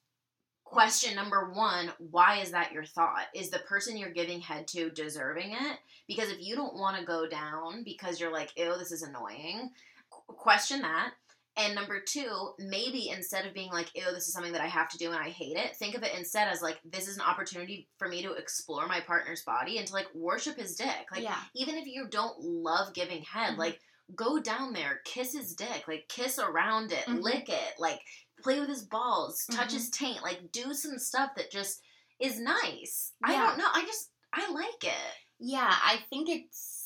[0.64, 3.26] question number one, why is that your thought?
[3.34, 5.78] Is the person you're giving head to deserving it?
[6.06, 9.70] Because if you don't want to go down because you're like, ew, this is annoying,
[10.10, 11.12] question that.
[11.56, 14.88] And number two, maybe instead of being like, ew, this is something that I have
[14.90, 17.22] to do and I hate it, think of it instead as like, this is an
[17.22, 21.06] opportunity for me to explore my partner's body and to like worship his dick.
[21.12, 21.36] Like, yeah.
[21.56, 23.58] even if you don't love giving head, Mhm.
[23.58, 23.80] like
[24.14, 27.20] go down there, kiss his dick, like kiss around it, Mhm.
[27.20, 28.00] lick it, like
[28.42, 29.74] play with his balls, touch Mhm.
[29.74, 31.82] his taint, like do some stuff that just
[32.20, 33.12] is nice.
[33.24, 33.68] I don't know.
[33.72, 35.14] I just I like it.
[35.40, 36.79] Yeah, I think it's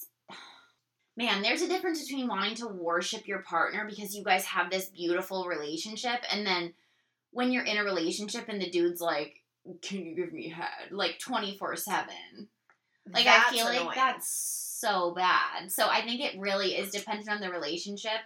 [1.17, 4.89] man, there's a difference between wanting to worship your partner because you guys have this
[4.89, 6.75] beautiful relationship and then
[7.31, 9.43] when you're in a relationship and the dude's like,
[9.83, 10.93] Can you give me head?
[10.93, 12.49] Like twenty four seven.
[13.13, 13.87] Like That's I feel annoying.
[13.87, 14.29] like that's
[14.81, 15.71] so bad.
[15.71, 18.21] So I think it really is dependent on the relationship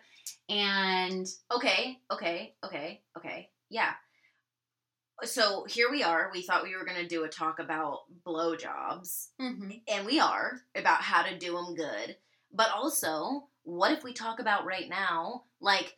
[0.49, 3.51] and Okay, okay, okay, okay.
[3.70, 3.93] Yeah.
[5.24, 6.30] So here we are.
[6.32, 9.70] We thought we were going to do a talk about blowjobs, mm-hmm.
[9.89, 12.16] and we are about how to do them good.
[12.53, 15.96] But also, what if we talk about right now, like,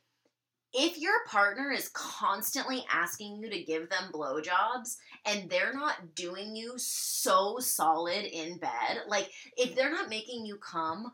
[0.73, 6.55] if your partner is constantly asking you to give them blowjobs and they're not doing
[6.55, 11.11] you so solid in bed, like, if they're not making you come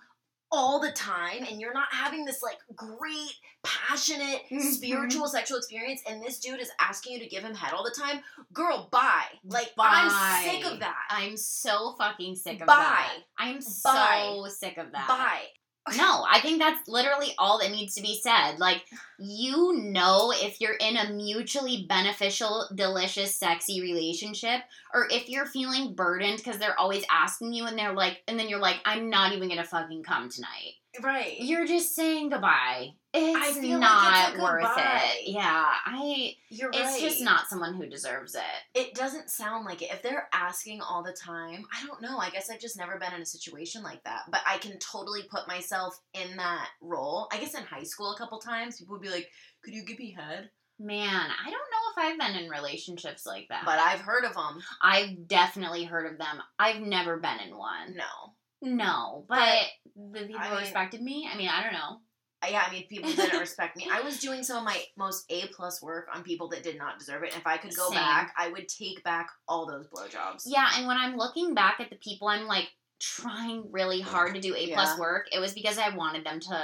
[0.52, 3.32] all the time and you're not having this, like, great,
[3.64, 4.72] passionate, Mhm.
[4.72, 7.90] spiritual, sexual experience, and this dude is asking you to give him head all the
[7.90, 8.22] time,
[8.52, 9.26] girl, bye.
[9.44, 10.08] Like, Bye.
[10.08, 11.06] I'm sick of that.
[11.10, 12.74] I'm so fucking sick of Bye.
[12.76, 13.18] that.
[13.38, 15.08] I'm so sick of that.
[15.08, 15.48] Bye.
[15.94, 18.58] No, I think that's literally all that needs to be said.
[18.58, 18.84] Like,
[19.18, 24.62] you know, if you're in a mutually beneficial, delicious, sexy relationship,
[24.92, 28.48] or if you're feeling burdened because they're always asking you and they're like, and then
[28.48, 30.74] you're like, I'm not even gonna fucking come tonight.
[31.02, 31.36] Right.
[31.38, 32.90] You're just saying goodbye.
[33.12, 35.28] It's feel like not it's worth it.
[35.28, 36.34] Yeah, I.
[36.50, 36.80] You're right.
[36.80, 38.42] It's just not someone who deserves it.
[38.74, 39.90] It doesn't sound like it.
[39.90, 42.18] If they're asking all the time, I don't know.
[42.18, 44.22] I guess I've just never been in a situation like that.
[44.30, 47.28] But I can totally put myself in that role.
[47.32, 49.28] I guess in high school a couple times, people would be like,
[49.62, 51.56] "Could you give me head?" Man, I don't know
[51.90, 53.62] if I've been in relationships like that.
[53.64, 54.60] But I've heard of them.
[54.82, 56.42] I've definitely heard of them.
[56.58, 57.96] I've never been in one.
[57.96, 58.34] No.
[58.62, 61.28] No, but, But, the people I mean- respected me.
[61.32, 62.00] I mean, I don't know.
[62.42, 63.88] Uh, Yeah, I mean, people didn't respect me.
[63.90, 66.98] I was doing some of my most A plus work on people that did not
[66.98, 67.32] deserve it.
[67.32, 67.98] And if I could go Same.
[67.98, 70.42] back, I would take back all those blowjobs.
[70.46, 72.68] Yeah, and when I'm looking back at the people I'm like
[73.00, 74.98] trying really hard to do A plus Yeah.
[75.00, 76.62] work, it was because I wanted them to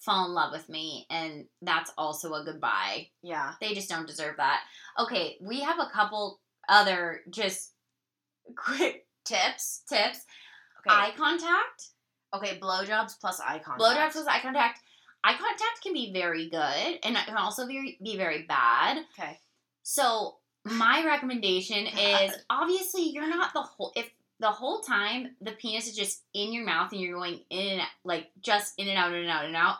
[0.00, 3.08] fall in love with me, and that's also a goodbye.
[3.22, 3.52] Yeah.
[3.60, 4.62] They just don't deserve that.
[4.98, 7.74] Okay, we have a couple other just
[8.56, 9.82] quick Tips.
[9.88, 10.24] tips.
[10.84, 10.88] Okay.
[10.96, 11.90] Eye contact.
[12.34, 12.58] Okay.
[12.58, 13.80] Blowjobs plus eye contact.
[13.80, 14.80] Blowjobs plus eye contact.
[15.24, 19.04] Eye contact can be very good, and it can also very, be very bad.
[19.18, 19.38] Okay.
[19.82, 24.10] So my recommendation is obviously you're not the whole if
[24.40, 27.80] the whole time the penis is just in your mouth and you're going in and
[27.80, 29.76] out, like just in and out in and out and out.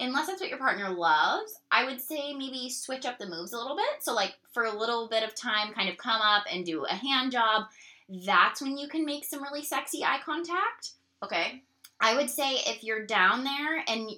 [0.00, 3.58] Unless that's what your partner loves, I would say maybe switch up the moves a
[3.58, 4.02] little bit.
[4.02, 6.94] So like for a little bit of time, kind of come up and do a
[6.94, 7.66] hand job.
[8.08, 10.92] That's when you can make some really sexy eye contact.
[11.22, 11.62] Okay.
[12.00, 14.10] I would say if you're down there and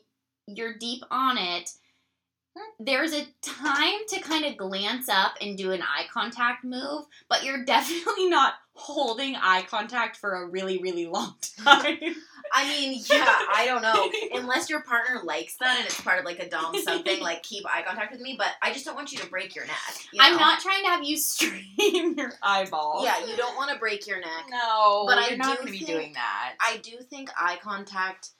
[0.46, 1.70] you're deep on it,
[2.78, 7.44] there's a time to kind of glance up and do an eye contact move, but
[7.44, 11.98] you're definitely not holding eye contact for a really, really long time.
[12.54, 14.10] I mean, yeah, I don't know.
[14.38, 17.66] Unless your partner likes that and it's part of like a dom something, like keep
[17.66, 18.36] eye contact with me.
[18.38, 19.74] But I just don't want you to break your neck.
[20.12, 23.04] you I'm not trying to have you strain your eyeballs.
[23.04, 24.44] Yeah, you don't want to break your neck.
[24.50, 26.54] No, But but I you're not going to be doing that.
[26.60, 28.30] I do think eye contact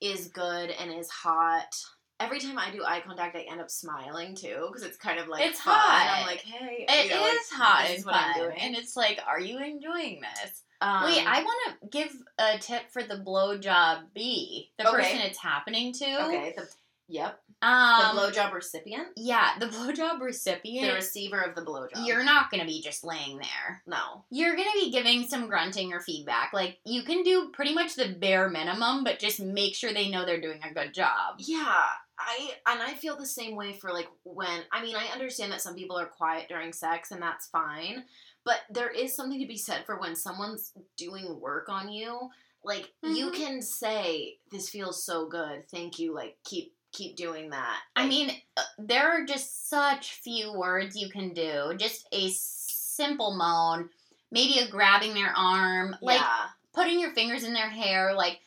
[0.00, 1.74] is good and is hot.
[2.20, 5.28] Every time I do eye contact, I end up smiling too because it's kind of
[5.28, 5.74] like It's fun.
[5.74, 6.18] hot.
[6.20, 8.56] I'm like, hey, It is you know, like, hot this is what I'm doing.
[8.58, 10.62] and it's like, are you enjoying this?
[10.80, 14.96] Um, Wait, I want to give a tip for the blowjob B, the Okay.
[14.96, 16.24] person it's happening to.
[16.26, 16.54] okay.
[16.56, 16.68] The,
[17.08, 17.40] yep.
[17.62, 22.04] Um, The blowjob recipient, yeah, the blowjob recipient, the receiver of the blowjob.
[22.06, 23.82] You're not going to be just laying there.
[23.86, 24.24] no.
[24.30, 26.52] You're going to be giving some grunting or feedback.
[26.52, 30.24] Like, you can do pretty much the bare minimum, but just make sure they know
[30.24, 31.36] they're doing a good job.
[31.38, 31.82] Yeah,
[32.18, 35.62] I and I feel the same way for like when I mean I understand that
[35.62, 38.04] some people are quiet during sex and that's fine,
[38.44, 42.30] but there is something to be said for when someone's doing work on you.
[42.64, 43.34] Like you Mhm.
[43.34, 45.68] can say this feels so good.
[45.70, 46.12] Thank you.
[46.12, 47.80] Like keep keep doing that.
[47.94, 51.74] I mean, uh, there are just such few words you can do.
[51.76, 53.90] Just a simple moan,
[54.30, 56.46] maybe a grabbing their arm, like yeah.
[56.72, 58.14] putting your fingers in their hair.
[58.14, 58.40] Like,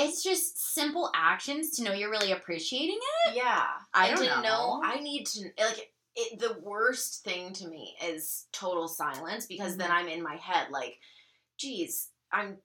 [0.00, 3.36] it's just simple actions to know you're really appreciating it.
[3.36, 3.64] Yeah.
[3.94, 4.80] I don't to know.
[4.84, 9.90] I need to like it, the worst thing to me is total silence because then
[9.90, 9.94] Mhm.
[9.94, 10.98] I'm in my head like,
[11.58, 12.58] geez, I'm.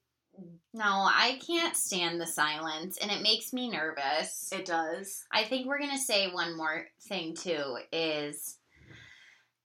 [0.74, 4.52] No, I can't stand the silence, and it makes me nervous.
[4.52, 5.24] It does.
[5.32, 8.58] I think we're gonna say one more thing too is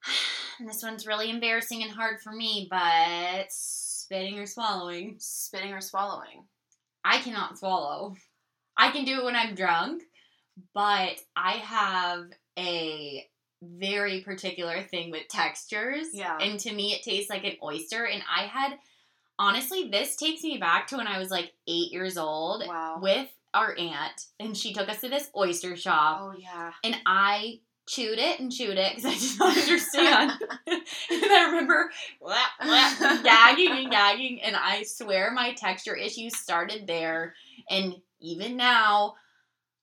[0.61, 5.17] and this one's really embarrassing and hard for me, but spitting or swallowing.
[5.19, 6.47] Spitting or swallowing.
[7.05, 8.17] I cannot swallow.
[8.77, 10.03] I can do it when I'm drunk,
[10.75, 12.27] but I have
[12.59, 13.27] a
[13.63, 16.09] very particular thing with textures.
[16.13, 16.39] Yeah.
[16.41, 18.05] And to me, it tastes like an oyster.
[18.07, 18.79] And I had,
[19.39, 22.99] honestly, this takes me back to when I was like eight years old Wow.
[23.03, 26.73] with our aunt, and she took us to this oyster shop, Oh yeah.
[26.85, 27.61] and I
[27.91, 30.33] chewed it and chewed it because I did not understand.
[30.67, 36.87] and I remember blah, blah, gagging and gagging, and I swear my texture issues started
[36.87, 37.35] there,
[37.69, 39.15] and even now.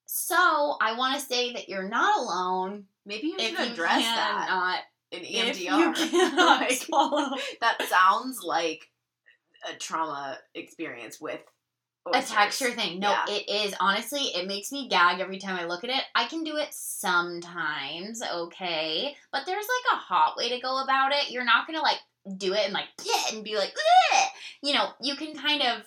[0.05, 4.45] So I want to say that you're not alone Maybe you should you address that
[4.49, 4.80] cannot,
[5.12, 5.95] in if you EMDR.
[6.10, 7.30] cannot Like, swallow
[7.62, 8.89] that sounds like
[9.68, 11.39] a trauma experience with
[12.08, 12.32] Oh, a oysters.
[12.32, 12.99] texture thing.
[12.99, 13.26] No, Yeah.
[13.30, 13.76] it is.
[13.80, 16.03] Honestly, it makes me gag every time I look at it.
[16.16, 19.16] I can do it sometimes, okay.
[19.32, 21.32] But there's like a hot way to go about it.
[21.32, 21.99] You're not gonna like
[22.38, 22.88] do it and like
[23.34, 24.26] and be like, "Bleh."
[24.64, 25.84] you know, you can kind of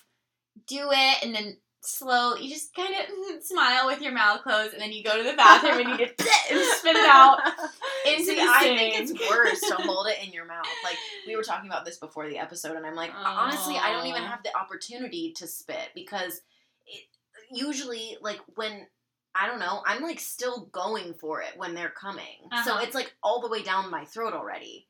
[0.66, 2.35] do it and then slow.
[2.35, 5.37] You just kind of smile with your mouth closed, and then you go to the
[5.37, 6.20] bathroom and you just
[6.51, 7.39] and spit it out
[8.07, 10.66] into See, the I think it's worse to hold it in your mouth.
[10.85, 14.07] Like we were talking about this before the episode, and I'm like, honestly, I don't
[14.07, 16.41] even have the opportunity to spit because
[16.87, 17.05] it
[17.53, 18.87] usually like when
[19.35, 22.24] I don't know, I'm like still going for it when they're coming.
[22.64, 22.81] So Uh-huh.
[22.83, 24.89] it's like all the way down my throat already.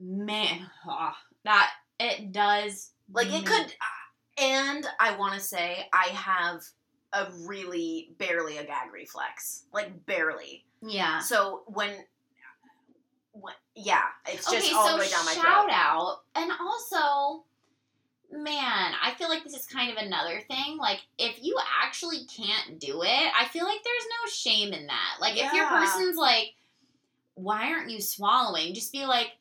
[0.00, 2.90] Man, ah, that it does.
[3.12, 3.72] Like it could,
[4.40, 6.62] and I want to say I have
[7.12, 10.64] a really barely a gag reflex, like barely.
[10.82, 11.20] Yeah.
[11.20, 11.90] So when,
[13.32, 15.42] when yeah, it's just okay, all so the way down my throat.
[15.42, 17.44] shout out, and also,
[18.30, 20.76] man, I feel like this is kind of another thing.
[20.78, 25.16] Like, if you actually can't do it, I feel like there's no shame in that.
[25.20, 26.54] Like, if your person's like,
[27.34, 29.32] "Why aren't you swallowing?" Just be like.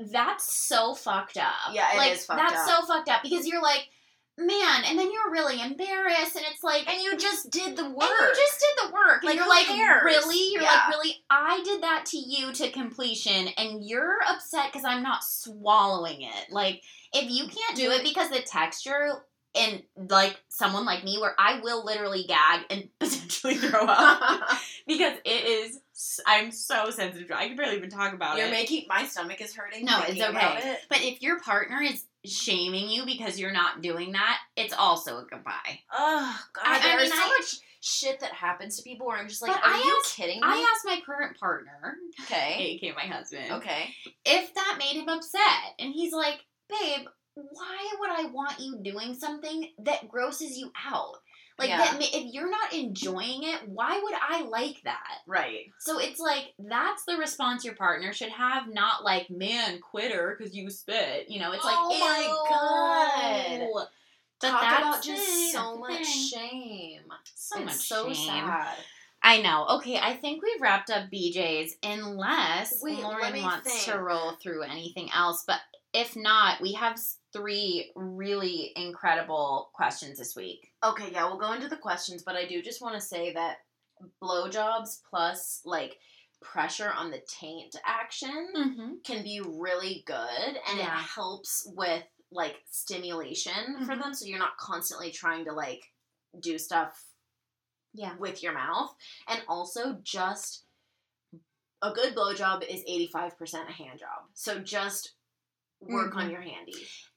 [0.00, 1.52] "Uh, That's so fucked up.
[1.72, 2.80] Yeah, it like, is fucked That's up.
[2.80, 3.88] so fucked up because you're like,
[4.36, 8.02] man, and then you're really embarrassed, and it's like, And you just did the work.
[8.02, 9.22] and you just did the work.
[9.22, 10.02] Like, you're like, cares?
[10.04, 10.50] really?
[10.52, 10.70] You're Yeah.
[10.72, 11.24] like, really?
[11.30, 16.50] I did that to you to completion, and you're upset because I'm not swallowing it.
[16.50, 16.82] Like,
[17.12, 19.24] if you can't do Do it it- because the texture,
[19.56, 24.48] and like someone like me, where I will literally gag and potentially throw up
[24.88, 25.78] because it is.
[26.26, 27.30] I'm so sensitive.
[27.34, 28.40] I can barely even talk about it.
[28.42, 29.84] You're making my stomach is hurting.
[29.84, 30.58] No, it's okay.
[30.70, 30.80] it.
[30.88, 35.24] but if your partner is shaming you because you're not doing that, it's also a
[35.30, 35.80] goodbye.
[35.92, 39.18] Oh god, I- I there's mean, so I- much shit that happens to people where
[39.18, 40.42] I'm just like, are I you asked- kidding me?
[40.42, 45.74] I asked my current partner, okay, aka my husband, okay, if that made him upset.
[45.78, 46.40] And he's like,
[46.70, 51.16] babe, why would I want you doing something that grosses you out?
[51.58, 51.78] Like, Yeah.
[51.78, 55.18] that, if you're not enjoying it, why would I like that?
[55.26, 55.66] right.
[55.78, 60.54] So it's like, that's the response your partner should have, not like, man, quitter because
[60.54, 61.30] you spit.
[61.30, 63.88] You know, it's like, Oh my "Ew." God.
[64.40, 67.02] But Talk that's about just so much shame.
[67.36, 68.26] So it's much so shame.
[68.26, 68.76] sad.
[69.22, 69.66] I know.
[69.76, 75.08] Okay, I think we've wrapped up BJ's unless Wait, Lauren wants to roll through anything
[75.14, 75.44] else.
[75.46, 75.60] But
[75.94, 77.00] if not, we have
[77.32, 80.72] three really incredible questions this week.
[80.84, 83.58] Okay, yeah, we'll go into the questions, but I do just want to say that
[84.22, 85.96] blowjobs plus like
[86.42, 88.92] pressure on the taint action Mm-hmm.
[89.04, 94.02] can be really good and it helps with like stimulation for Mhm.
[94.02, 95.90] them so you're not constantly trying to like
[96.40, 97.02] do stuff
[97.94, 98.14] Yeah.
[98.18, 98.94] with your mouth
[99.28, 100.64] and also just
[101.80, 105.12] a good blowjob is 85% a hand job so just
[105.88, 106.32] work on Mhm.
[106.32, 106.74] your handy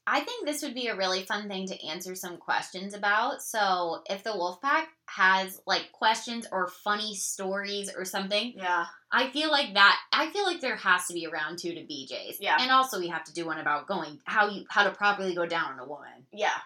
[0.10, 3.42] I think this would be a really fun thing to answer some questions about.
[3.42, 9.52] So if the Wolfpack has like questions or funny stories or something, yeah I feel
[9.52, 10.00] like that.
[10.14, 12.40] I feel like there has to be a round two to BJ's.
[12.40, 12.56] Yeah.
[12.58, 15.46] and also we have to do one about going how you how to properly go
[15.46, 16.26] down on a woman.
[16.32, 16.58] yeah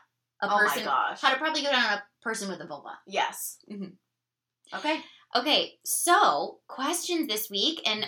[0.44, 2.68] A oh person my gosh how to properly go down on a person with a
[2.68, 3.00] vulva.
[3.08, 3.94] yes Mhm.
[4.72, 8.06] okay Okay, so questions this week, and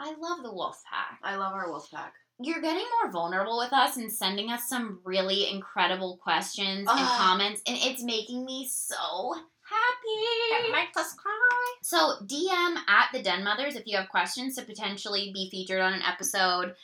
[0.00, 1.20] I love the wolf pack.
[1.22, 5.00] i love our wolf pack You're getting more vulnerable with us and sending us some
[5.04, 10.66] really incredible questions and comments, and it's making me so happy.
[10.66, 14.62] it makes us cry So DM at the Den Mothers if you have questions to
[14.62, 16.74] potentially be featured on an episode.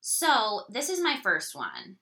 [0.00, 1.96] So this is my first one.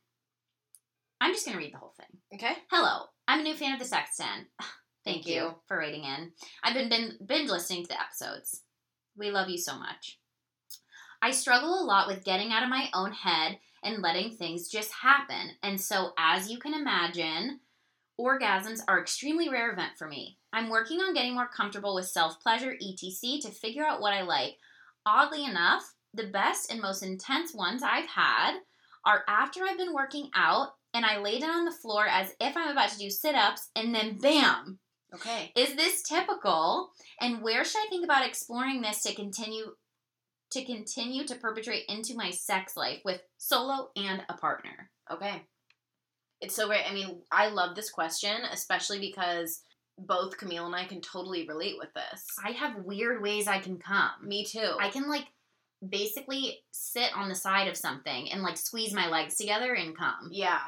[1.20, 2.18] I'm just gonna read the whole thing.
[2.34, 4.26] okay Hello, I'm a new fan of the Sexton.
[5.04, 5.34] Thank, Thank you.
[5.34, 5.54] you.
[5.66, 6.32] for writing in.
[6.62, 8.62] I've been bin- binge listening to the episodes.
[9.16, 10.18] We love you so much.
[11.22, 14.92] I struggle a lot with getting out of my own head and letting things just
[14.92, 15.52] happen.
[15.62, 17.60] And so, as you can imagine,
[18.18, 20.38] orgasms are extremely rare event for me.
[20.52, 24.22] I'm working on getting more comfortable with self pleasure, etc., to figure out what I
[24.22, 24.56] like.
[25.06, 28.58] Oddly enough, the best and most intense ones I've had
[29.04, 32.56] are after I've been working out and I lay down on the floor as if
[32.56, 34.78] I'm about to do sit ups, and then bam.
[35.14, 35.52] Okay.
[35.56, 36.90] Is this typical?
[37.20, 39.74] And where should I think about exploring this to continue
[40.50, 44.90] to continue to perpetrate into my sex life with solo and a partner?
[45.10, 45.42] Okay.
[46.40, 46.84] It's so great.
[46.90, 49.62] I mean, I love this question, especially because
[49.98, 52.24] both Camille and I can totally relate with this.
[52.42, 54.10] I have weird ways I can come.
[54.22, 54.76] Me too.
[54.80, 55.26] I can like
[55.86, 60.28] basically sit on the side of something and like squeeze my legs together and come.
[60.30, 60.60] yeah.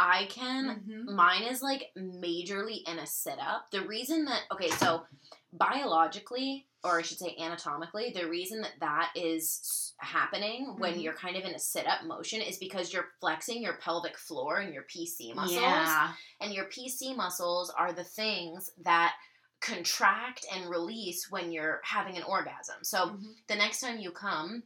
[0.00, 1.14] I can Mhm.
[1.16, 3.68] Mine is like majorly in a sit up.
[3.72, 5.04] The reason that, okay, so
[5.52, 11.02] biologically, or I should say anatomically, the reason that that is happening when Mhm.
[11.02, 14.58] you're kind of in a sit up motion is because you're flexing your pelvic floor
[14.58, 15.60] and your PC muscles.
[15.60, 16.14] Yeah.
[16.40, 19.16] And your PC muscles are the things that
[19.60, 22.84] contract and release when you're having an orgasm.
[22.84, 23.46] So Mhm.
[23.48, 24.62] the next time you come,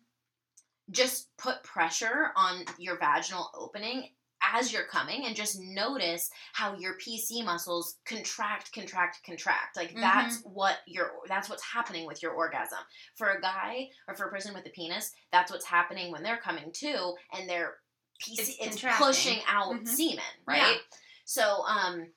[0.91, 4.15] just put pressure on your vaginal opening
[4.55, 9.76] as you're coming and just notice how your PC muscles contract, contract, contract.
[9.76, 12.78] Like that's what your that's what's happening with your orgasm.
[13.16, 16.38] For a guy or for a person with a penis, that's what's happening when they're
[16.38, 17.74] coming too and their
[18.20, 19.88] PC It's it's, pushing out Mhm.
[19.88, 20.57] semen, right?
[20.57, 20.97] Yeah.
[21.24, 22.12] So um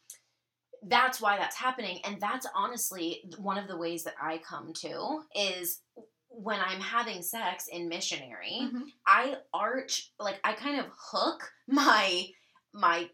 [0.88, 5.24] that's why that's happening and that's honestly one of the ways that I come to
[5.36, 5.82] is
[6.38, 8.92] when I'm having sex in missionary, Mhm.
[9.08, 12.28] I arch like I kind of hook my
[12.74, 13.10] my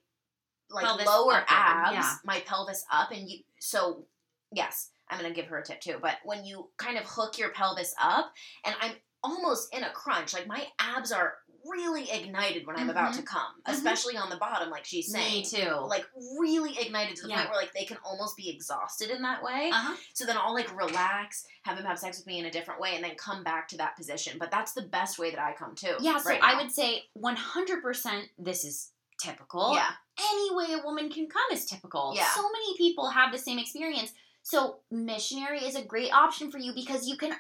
[0.70, 2.16] like Pelvis lower abs, yeah.
[2.24, 4.06] my pelvis up and you so
[4.52, 7.38] yes, I'm going to give her a tip too, but when you kind of hook
[7.38, 8.34] your pelvis up
[8.66, 8.94] and I'm
[9.24, 11.36] almost in a crunch, like my abs are
[11.70, 13.18] really ignited when I'm about Mhm.
[13.18, 13.74] to come, Mhm.
[13.74, 15.42] especially on the bottom like she's saying.
[15.42, 15.70] Me too.
[15.88, 16.08] Like
[16.38, 17.38] really ignited to the Yeah.
[17.38, 19.70] point where like they can almost be exhausted in that way.
[19.72, 19.96] uh-huh.
[20.14, 22.96] So then I'll like relax, have him have sex with me in a different way,
[22.96, 24.38] and then come back to that position.
[24.38, 25.96] But that's the best way that I come too.
[26.00, 29.74] Yeah, so right I would say 100% this is typical.
[29.74, 29.92] Yeah.
[30.20, 32.14] Any way a woman can come is typical.
[32.16, 32.30] Yeah.
[32.34, 34.12] So many people have the same experience.
[34.44, 37.36] So missionary is a great option for you because you can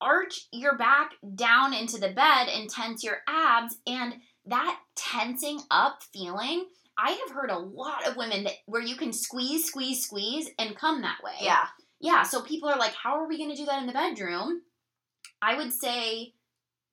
[0.00, 4.14] arch your back down into the bed and tense your abs and
[4.46, 6.66] that tensing up feeling
[6.98, 10.76] I have heard a lot of women that where you can squeeze, squeeze, squeeze and
[10.76, 11.34] come that way.
[11.40, 11.66] Yeah.
[12.00, 14.62] Yeah, so people are like, how are we going to do that in the bedroom?
[15.42, 16.34] I would say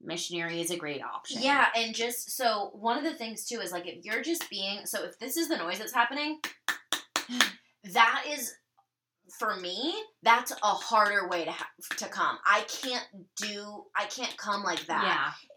[0.01, 1.41] missionary is a great option.
[1.41, 4.85] Yeah, and just so one of the things too is like if you're just being
[4.85, 6.39] so if this is the noise that's happening,
[7.93, 8.53] that is
[9.39, 12.37] for me that's a harder way to ha- to come.
[12.45, 13.05] I can't
[13.37, 15.03] do I can't come like that.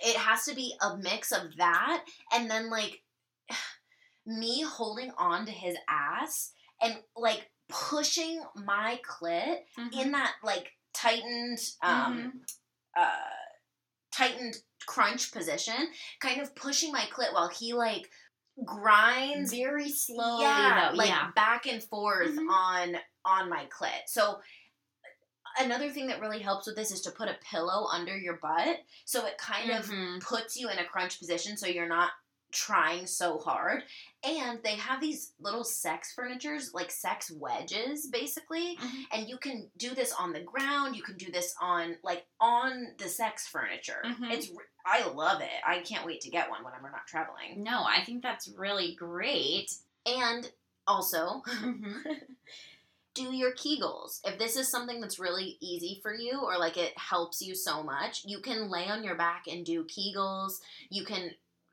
[0.02, 0.10] Yeah.
[0.10, 3.02] It has to be a mix of that and then like
[4.26, 6.52] me holding on to his ass
[6.82, 9.98] and like pushing my clit Mm-hmm.
[10.00, 12.40] in that like tightened um
[12.98, 13.08] uh
[14.12, 14.56] tightened
[14.86, 15.74] crunch position
[16.20, 18.08] kind of pushing my clit while he like
[18.64, 20.96] grinds very slowly yeah though.
[20.96, 21.28] like yeah.
[21.36, 22.50] back and forth Mhm.
[22.50, 22.96] on
[23.28, 24.40] on my clit so
[25.60, 28.78] another thing that really helps with this is to put a pillow under your butt
[29.04, 30.20] so it kind of Mhm.
[30.22, 32.10] puts you in a crunch position so you're not
[32.50, 33.82] trying so hard
[34.24, 39.06] and they have these little sex furnitures like sex wedges basically Mhm.
[39.12, 42.94] and you can do this on the ground you can do this on like on
[42.96, 44.30] the sex furniture Mhm.
[44.32, 44.50] it's
[44.86, 48.02] i love it i can't wait to get one when i'm not traveling No, I
[48.04, 49.74] think that's really great.
[50.06, 50.50] and
[50.86, 52.02] also Mhm.
[53.18, 54.20] do your kegels.
[54.24, 57.82] If this is something that's really easy for you or like it helps you so
[57.82, 60.60] much you can lay on your back and do kegels.
[60.90, 61.30] You can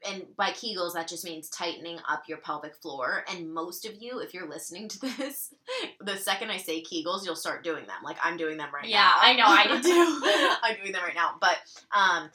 [0.08, 3.24] and by kegels that just means tightening up your pelvic floor.
[3.32, 5.54] And most of you if you're listening to this
[6.02, 8.04] the second i say kegels you'll start doing them.
[8.04, 9.32] Like i'm doing them right Yeah, now.
[9.32, 10.58] Yeah, I know, I too.
[10.64, 11.36] i'm doing them right now.
[11.40, 11.58] But
[11.96, 12.30] um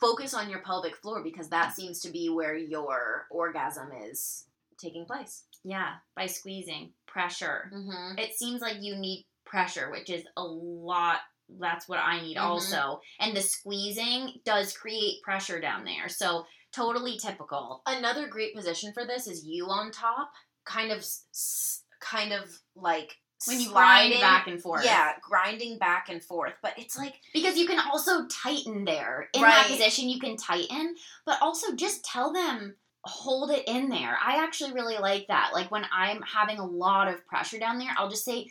[0.00, 4.44] focus on your pelvic floor because that seems to be where your orgasm is
[4.78, 5.44] taking place.
[5.64, 7.70] Yeah, by squeezing pressure.
[7.74, 8.18] mm-hmm.
[8.18, 11.18] It seems like you need pressure, which is a lot.
[11.58, 12.42] That's what I need Mhm.
[12.42, 13.00] also.
[13.18, 16.08] And the squeezing does create pressure down there.
[16.08, 17.82] So totally typical.
[17.86, 20.30] Another great position for this is you on top,
[20.64, 21.04] kind of,
[22.00, 22.44] kind of
[22.76, 23.16] like
[23.46, 24.84] When you grind sliding- back and forth.
[24.84, 29.28] Yeah, grinding back and forth, but it's like Because you can also tighten there.
[29.32, 30.94] In that position, you can tighten,
[31.24, 34.16] but also just tell them, hold it in there.
[34.24, 35.50] I actually really like that.
[35.54, 38.50] Like when I'm having a lot of pressure down there, I'll just say,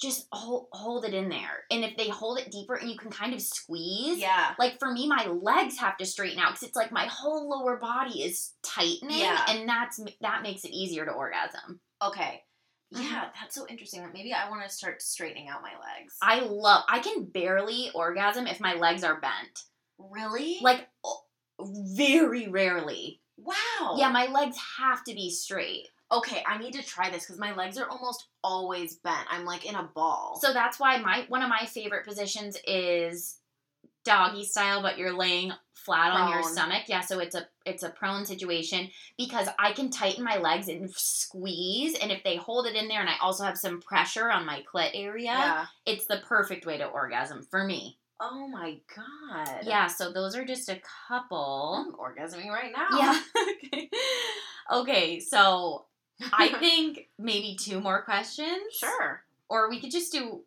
[0.00, 1.64] just hold, hold it in there.
[1.70, 4.90] And if they hold it deeper and you can kind of squeeze, yeah, like for
[4.90, 8.52] me, my legs have to straighten out because it's like my whole lower body is
[8.64, 9.44] tightening, Yeah.
[9.48, 11.80] and that's that makes it easier to orgasm.
[12.02, 12.42] okay,
[12.92, 13.04] Mhm.
[13.08, 14.04] yeah, that's so interesting.
[14.12, 16.16] Maybe I want to start straightening out my legs.
[16.20, 16.82] I love.
[16.88, 19.62] I can barely orgasm if my legs are bent.
[19.98, 20.88] really like
[21.60, 23.96] very rarely Wow.
[23.96, 25.88] Yeah, my legs have to be straight.
[26.10, 29.26] Okay, I need to try this because my legs are almost always bent.
[29.30, 30.38] I'm like in a ball.
[30.40, 33.36] So that's why my one of my favorite positions is
[34.04, 36.82] doggy style, but you're laying flat on your stomach.
[36.86, 40.90] Yeah, so it's a it's a prone situation because I can tighten my legs and
[40.90, 44.46] squeeze, and if they hold it in there, and I also have some pressure on
[44.46, 45.66] my clit area, yeah.
[45.86, 47.98] it's the perfect way to orgasm for me.
[48.24, 49.62] Oh my god.
[49.64, 51.84] Yeah, so those are just a couple.
[51.84, 52.98] I'm orgasming right now.
[52.98, 53.20] Yeah.
[53.74, 53.90] okay.
[54.72, 55.86] Okay, so
[56.32, 58.74] I think maybe two more questions.
[58.78, 59.24] sure.
[59.48, 60.44] Or we could just do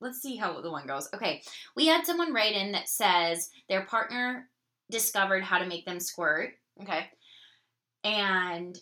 [0.00, 1.08] let's see how the one goes.
[1.14, 1.42] Okay.
[1.76, 4.48] We had someone write in that says their partner
[4.90, 7.06] discovered how to make them squirt Okay.
[8.04, 8.78] and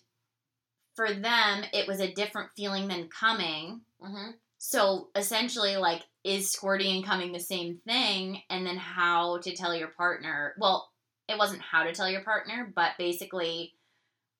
[0.94, 3.80] for them it was a different feeling than coming.
[4.00, 4.32] Mm-hmm.
[4.58, 9.74] So essentially like is squirting and coming the same thing and then how to tell
[9.74, 10.54] your partner.
[10.58, 10.90] Well,
[11.28, 13.74] it wasn't how to tell your partner, but basically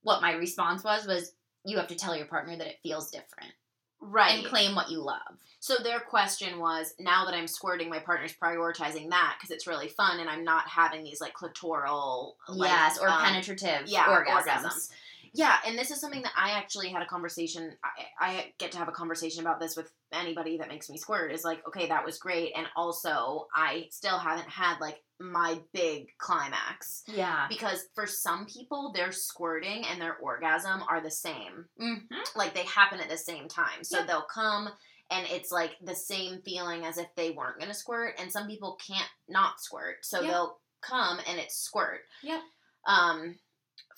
[0.03, 1.33] what my response was was
[1.65, 3.53] you have to tell your partner that it feels different
[4.01, 4.39] Right.
[4.39, 5.39] and claim what you love.
[5.59, 9.89] So their question was, now that I'm squirting, my partner's prioritizing that because it's really
[9.89, 14.45] fun, and I'm not having these like clitoral, like, yes, or um, penetrative yeah, orgasms.
[14.45, 14.91] orgasms.
[15.37, 17.73] Yeah, and this is something that I actually had a conversation.
[17.85, 21.31] I, I get to have a conversation about this with anybody that makes me squirt.
[21.33, 26.07] Is like, okay, that was great, and also I still haven't had like my big
[26.19, 27.47] climax Yeah.
[27.49, 31.67] because for some people, their squirting and their orgasm are the same.
[31.81, 32.15] Mm-hmm.
[32.35, 33.83] like they happen at the same time.
[33.83, 34.07] So Yep.
[34.07, 34.69] they'll come
[35.11, 38.47] and it's like the same feeling as if they weren't going to squirt and some
[38.49, 39.97] people can't not squirt.
[40.03, 40.31] So Yep.
[40.31, 42.01] they'll come and it's squirt.
[42.23, 42.41] Yep.
[42.87, 43.37] Um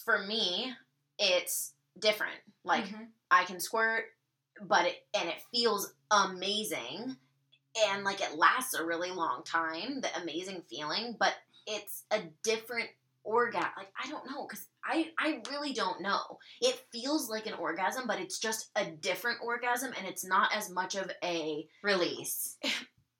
[0.04, 0.72] for me,
[1.18, 2.36] it's different.
[2.64, 3.04] Like Mm-hmm.
[3.30, 4.04] I can squirt
[4.62, 7.16] but it and it feels amazing
[7.88, 11.34] and like it lasts a really long time, the amazing feeling, but
[11.66, 12.88] it's a different
[13.24, 13.70] orgasm.
[13.76, 16.38] Like I don't know cuz I I really don't know.
[16.60, 20.70] It feels like an orgasm, but it's just a different orgasm and it's not as
[20.70, 22.56] much of a Release.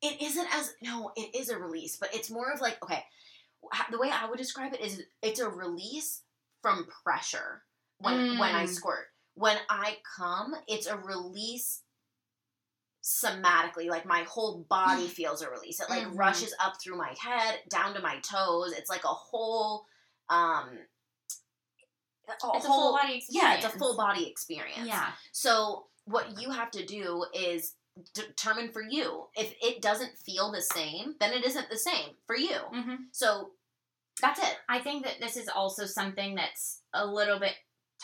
[0.01, 3.05] it isn't as no, it is a release, but it's more of like okay,
[3.91, 6.23] the way I would describe it is it's a release
[6.61, 7.63] from pressure
[7.99, 8.69] when when I Mm.
[8.69, 9.07] squirt.
[9.35, 11.83] When I come, it's a release
[13.01, 16.17] somatically like my whole body feels a release it like Mhm.
[16.17, 19.85] rushes up through my head down to my toes it's like a whole
[20.29, 20.85] um
[22.27, 25.13] a It's a full body yeah it's a full body experience Yeah.
[25.31, 27.75] so what you have to do is
[28.13, 32.35] determine for you if it doesn't feel the same then it isn't the same for
[32.35, 32.95] you Mm-hmm.
[33.11, 33.53] so
[34.21, 37.55] that's it I think that this is also something that's a little bit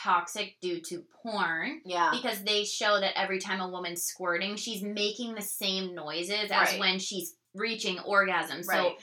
[0.02, 4.82] toxic due to porn yeah because they show that every time a woman's squirting, she's
[4.84, 6.80] making the same noises as Right.
[6.80, 8.62] when she's reaching orgasm.
[8.64, 8.96] So right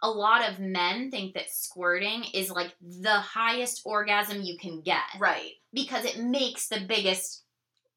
[0.00, 5.02] a lot of men think that squirting is like the highest orgasm you can get
[5.18, 7.42] right because it makes the biggest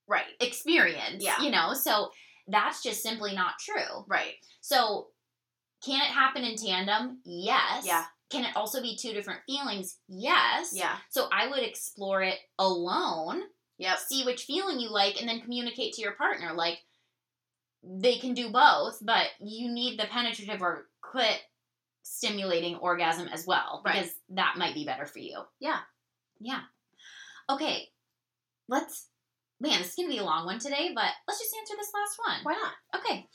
[0.08, 1.24] right experience.
[1.24, 1.39] Yeah.
[1.41, 2.10] You know, so
[2.47, 4.04] that's just simply not true.
[4.08, 5.08] right So,
[5.86, 7.20] can it happen in tandem?
[7.24, 7.86] Yes.
[7.86, 8.06] Yeah.
[8.32, 9.97] Can it also be two different feelings?
[10.07, 10.71] Yes.
[10.73, 13.41] yeah So, I would explore it alone,
[13.77, 16.53] yep see which feeling you like, and then communicate to your partner.
[16.53, 16.79] Like,
[17.84, 21.38] they can do both, but you need the penetrative or clit
[22.03, 23.95] stimulating orgasm as well Right.
[23.95, 25.41] because that might be better for you.
[25.59, 25.79] Yeah.
[26.39, 26.61] Yeah.
[27.49, 27.88] Okay.
[28.67, 29.07] Let's.
[29.59, 31.91] Man, this is going to be a long one today, but let's just answer this
[31.93, 32.39] last one.
[32.43, 33.27] why not Okay.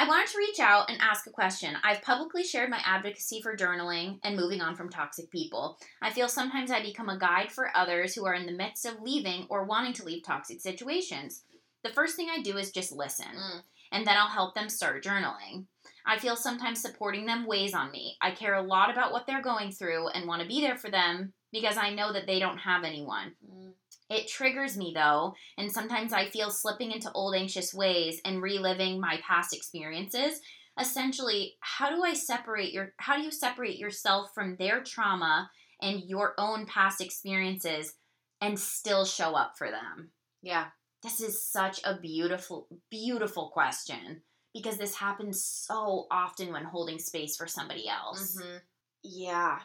[0.00, 1.74] I wanted to reach out and ask a question.
[1.82, 5.76] I've publicly shared my advocacy for journaling and moving on from toxic people.
[6.00, 9.02] I feel sometimes I become a guide for others who are in the midst of
[9.02, 11.42] leaving or wanting to leave toxic situations.
[11.82, 13.62] The first thing I do is just listen, Mm.
[13.90, 15.66] and then I'll help them start journaling.
[16.06, 18.16] I feel sometimes supporting them weighs on me.
[18.20, 20.90] I care a lot about what they're going through and want to be there for
[20.90, 23.34] them because I know that they don't have anyone.
[23.44, 23.72] Mm.
[24.10, 29.00] It triggers me though, and sometimes I feel slipping into old anxious ways and reliving
[29.00, 30.40] my past experiences.
[30.80, 35.50] Essentially, how do I separate your how do you separate yourself from their trauma
[35.82, 37.94] and your own past experiences
[38.40, 40.10] and still show up for them?
[40.42, 40.66] yeah
[41.02, 44.22] This is such a beautiful beautiful question
[44.54, 48.36] because this happens so often when holding space for somebody else.
[48.36, 48.56] Mm-hmm.
[49.02, 49.58] yeah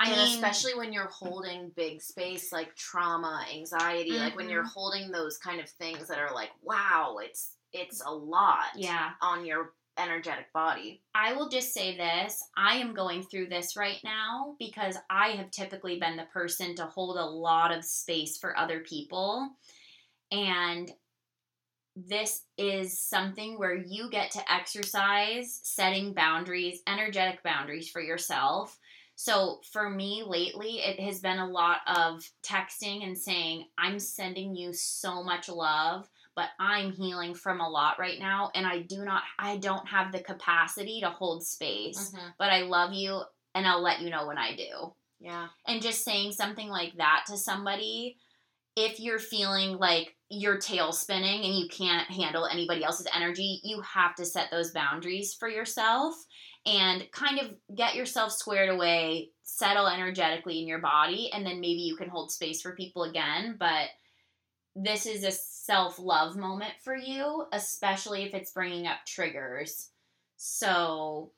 [0.00, 4.64] I and mean, especially when you're holding big space like trauma anxiety like when you're
[4.64, 4.72] Mhm.
[4.72, 9.10] holding those kind of things that are like wow it's it's a lot yeah.
[9.20, 14.02] on your energetic body I will just say this I am going through this right
[14.02, 18.56] now because I have typically been the person to hold a lot of space for
[18.56, 19.50] other people.
[20.32, 20.90] And
[21.96, 28.78] this is something where you get to exercise setting boundaries, energetic boundaries for yourself.
[29.22, 34.56] So for me lately, it has been a lot of texting and saying, I'm sending
[34.56, 38.50] you so much love, but I'm healing from a lot right now.
[38.54, 42.32] And I do not, I don't have the capacity to hold space, Mhm.
[42.38, 43.22] but I love you
[43.54, 44.94] and I'll let you know when I do.
[45.18, 45.48] Yeah.
[45.66, 48.16] And just saying something like that to somebody,
[48.74, 53.82] if you're feeling like your tail spinning and you can't handle anybody else's energy, you
[53.82, 56.14] have to set those boundaries for yourself
[56.66, 61.80] and kind of get yourself squared away, settle energetically in your body, and then maybe
[61.80, 63.56] you can hold space for people again.
[63.58, 63.88] But
[64.76, 69.90] this is a self love moment for you, especially if it's bringing up triggers.
[70.36, 71.32] So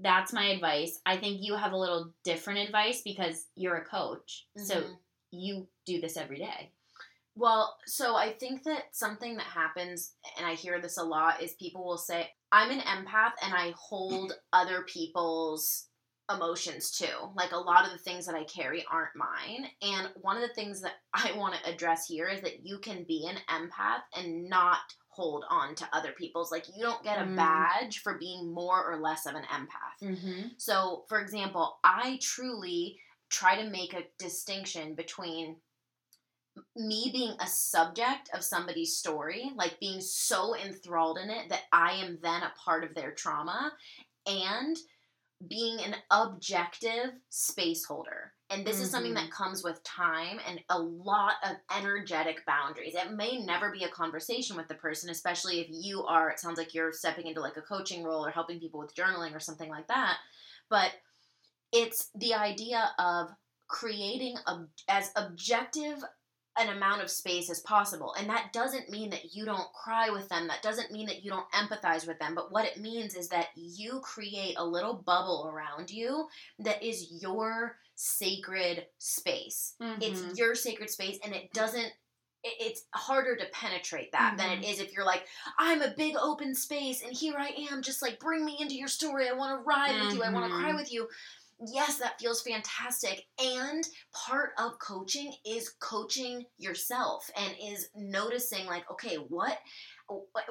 [0.00, 1.00] that's my advice.
[1.06, 4.46] I think you have a little different advice because you're a coach.
[4.56, 4.98] So Mhm.
[5.30, 6.72] you do this every day.
[7.38, 11.52] Well, so I think that something that happens, and I hear this a lot, is
[11.54, 15.84] people will say, I'm an empath and I hold other people's
[16.34, 17.30] emotions too.
[17.36, 19.66] Like a lot of the things that I carry aren't mine.
[19.80, 23.04] And one of the things that I want to address here is that you can
[23.06, 24.78] be an empath and not
[25.10, 26.50] hold on to other people's.
[26.52, 27.36] Like you don't get a Mm.
[27.36, 30.06] badge for being more or less of an empath.
[30.08, 30.48] Mm-hmm.
[30.58, 32.98] So, for example, I truly
[33.30, 35.56] try to make a distinction between
[36.76, 41.92] me being a subject of somebody's story, like being so enthralled in it that I
[41.92, 43.72] am then a part of their trauma,
[44.26, 44.76] and
[45.46, 48.32] being an objective space holder.
[48.50, 49.44] And this is something that mm-hmm.
[49.44, 52.94] comes with time and a lot of energetic boundaries.
[52.94, 56.58] It may never be a conversation with the person, especially if you are, it sounds
[56.58, 59.70] like you're stepping into like a coaching role or helping people with journaling or something
[59.70, 60.16] like that.
[60.70, 60.92] But
[61.72, 63.28] it's the idea of
[63.68, 66.02] creating a, as objective
[66.58, 68.14] an amount of space as possible.
[68.18, 70.48] And that doesn't mean that you don't cry with them.
[70.48, 72.34] That doesn't mean that you don't empathize with them.
[72.34, 76.26] But what it means is that you create a little bubble around you
[76.58, 79.74] that is your sacred space.
[79.82, 80.02] Mm-hmm.
[80.02, 81.92] It's your sacred space, and it doesn't.
[82.44, 85.24] It's harder to penetrate that than it is if you're like,
[85.58, 88.86] I'm a big open space, and here I am, just like bring me into your
[88.86, 89.28] story.
[89.28, 90.22] I want to ride with you.
[90.22, 91.08] I want to cry with you.
[91.66, 93.24] Yes, that feels fantastic.
[93.42, 99.58] And part of coaching is coaching yourself and is noticing, like, okay, what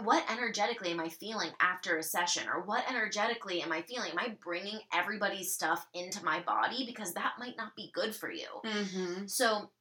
[0.03, 2.43] what energetically am I feeling after a session?
[2.47, 4.11] Or what energetically am I feeling?
[4.11, 6.85] Am I bringing everybody's stuff into my body?
[6.85, 8.47] Because that might not be good for you.
[8.65, 9.25] Mm-hmm.
[9.25, 9.71] So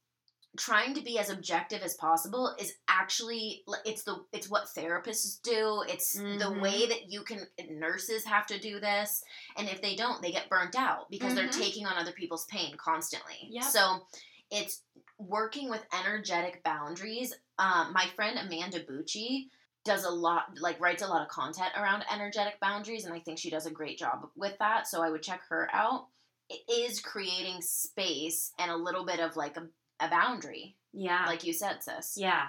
[0.57, 5.83] trying to be as objective as possible is actually it's the it's what therapists do
[5.87, 6.59] it's the Mhm.
[6.61, 9.23] way that you can nurses have to do this
[9.55, 11.57] and if they don't they get burnt out because they're Mhm.
[11.57, 13.63] taking on other people's pain constantly Yep.
[13.63, 14.07] so
[14.51, 14.83] it's
[15.17, 19.49] working with energetic boundaries um, my friend amanda bucci
[19.83, 23.37] does a lot like writes a lot of content around energetic boundaries and i think
[23.39, 26.07] she does a great job with that so i would check her out
[26.49, 29.67] it is creating space and a little bit of like a,
[29.99, 31.25] a boundary Yeah.
[31.27, 32.47] like you said sis yeah.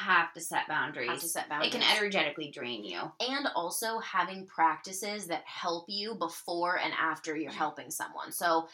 [0.00, 1.08] Have to set boundaries.
[1.10, 1.72] have to set boundaries.
[1.72, 3.00] It can energetically drain you.
[3.20, 7.54] and also having practices that help you before and after you're mm.
[7.54, 8.32] helping someone.
[8.32, 8.66] So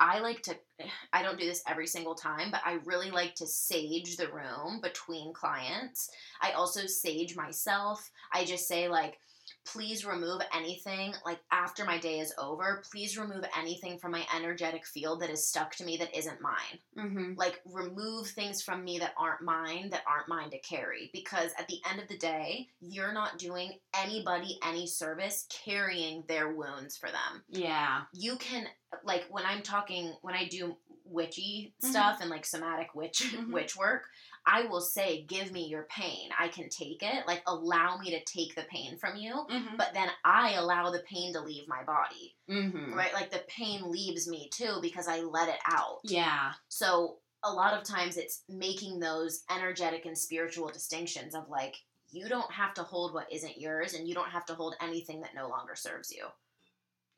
[0.00, 0.56] I like to,
[1.12, 4.80] I don't do this every single time, but I really like to sage the room
[4.80, 6.08] between clients.
[6.40, 8.10] I also sage myself.
[8.32, 9.18] I just say, like,
[9.64, 14.86] please remove anything, like, after my day is over, please remove anything from my energetic
[14.86, 17.34] field that is stuck to me that isn't mine Mm-hmm.
[17.36, 21.66] like remove things from me that aren't mine that aren't mine to carry because at
[21.68, 27.08] the end of the day you're not doing anybody any service carrying their wounds for
[27.08, 28.02] them Yeah.
[28.12, 28.66] you can
[29.04, 31.88] like when i'm talking when i do witchy Mhm.
[31.90, 33.50] stuff and like somatic witch Mhm.
[33.52, 34.08] witch work
[34.50, 38.24] i will say give me your pain i can take it like allow me to
[38.24, 39.76] take the pain from you Mm-hmm.
[39.76, 42.94] but then i allow the pain to leave my body mm-hmm.
[42.94, 46.52] right like the pain leaves me too because i let it out Yeah.
[46.68, 51.76] so a lot of times it's making those energetic and spiritual distinctions of like
[52.12, 55.20] you don't have to hold what isn't yours and you don't have to hold anything
[55.20, 56.26] that no longer serves you.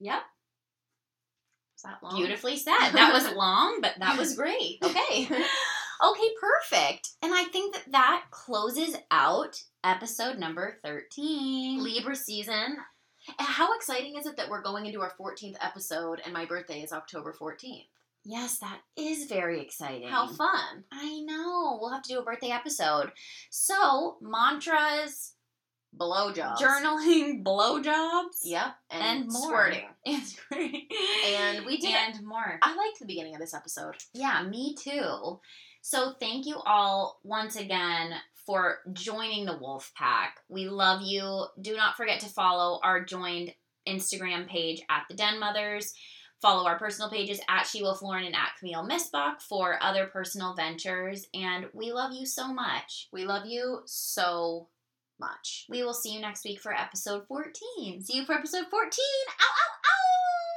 [0.01, 0.21] Yep.
[1.77, 2.15] Is that long?
[2.17, 2.91] Beautifully said.
[2.93, 4.79] That was long, but that was great.
[4.85, 5.29] Okay.
[6.05, 7.11] okay, perfect.
[7.23, 11.83] And I think that that closes out episode number 13.
[11.83, 12.77] Libra season.
[13.39, 16.93] How exciting is it that we're going into our 14th episode and my birthday is
[16.93, 17.87] October 14th?
[18.25, 20.09] Yes, that is very exciting.
[20.09, 20.85] How fun.
[20.93, 21.79] I know.
[21.81, 23.11] We'll have to do a birthday episode.
[23.51, 25.35] So, mantras,
[25.97, 26.57] Blowjobs.
[26.59, 28.39] journaling, blowjobs.
[28.45, 28.67] Yep.
[28.91, 29.43] And, And more.
[29.43, 29.87] squirting.
[30.07, 30.89] And squirting.
[31.27, 31.95] And we did.
[31.95, 32.59] And more.
[32.63, 33.97] I liked the beginning of this episode.
[34.15, 35.41] Yeah, me too.
[35.83, 38.15] So thank you all once again
[38.47, 40.39] for joining the Wolf Pack.
[40.49, 41.47] We love you.
[41.61, 43.53] Do not forget to follow our joined
[43.87, 45.93] Instagram page at the Den Mothers.
[46.41, 51.27] Follow our personal pages at Shewolf Lauren and at Camille Missbach for other personal ventures.
[51.35, 53.09] And we love you so much.
[53.13, 54.69] We love you so
[55.19, 55.67] much.
[55.69, 58.03] We will see you next week for episode 14.
[58.03, 58.71] See you for episode 14.
[58.71, 60.52] Ow, ow, ow!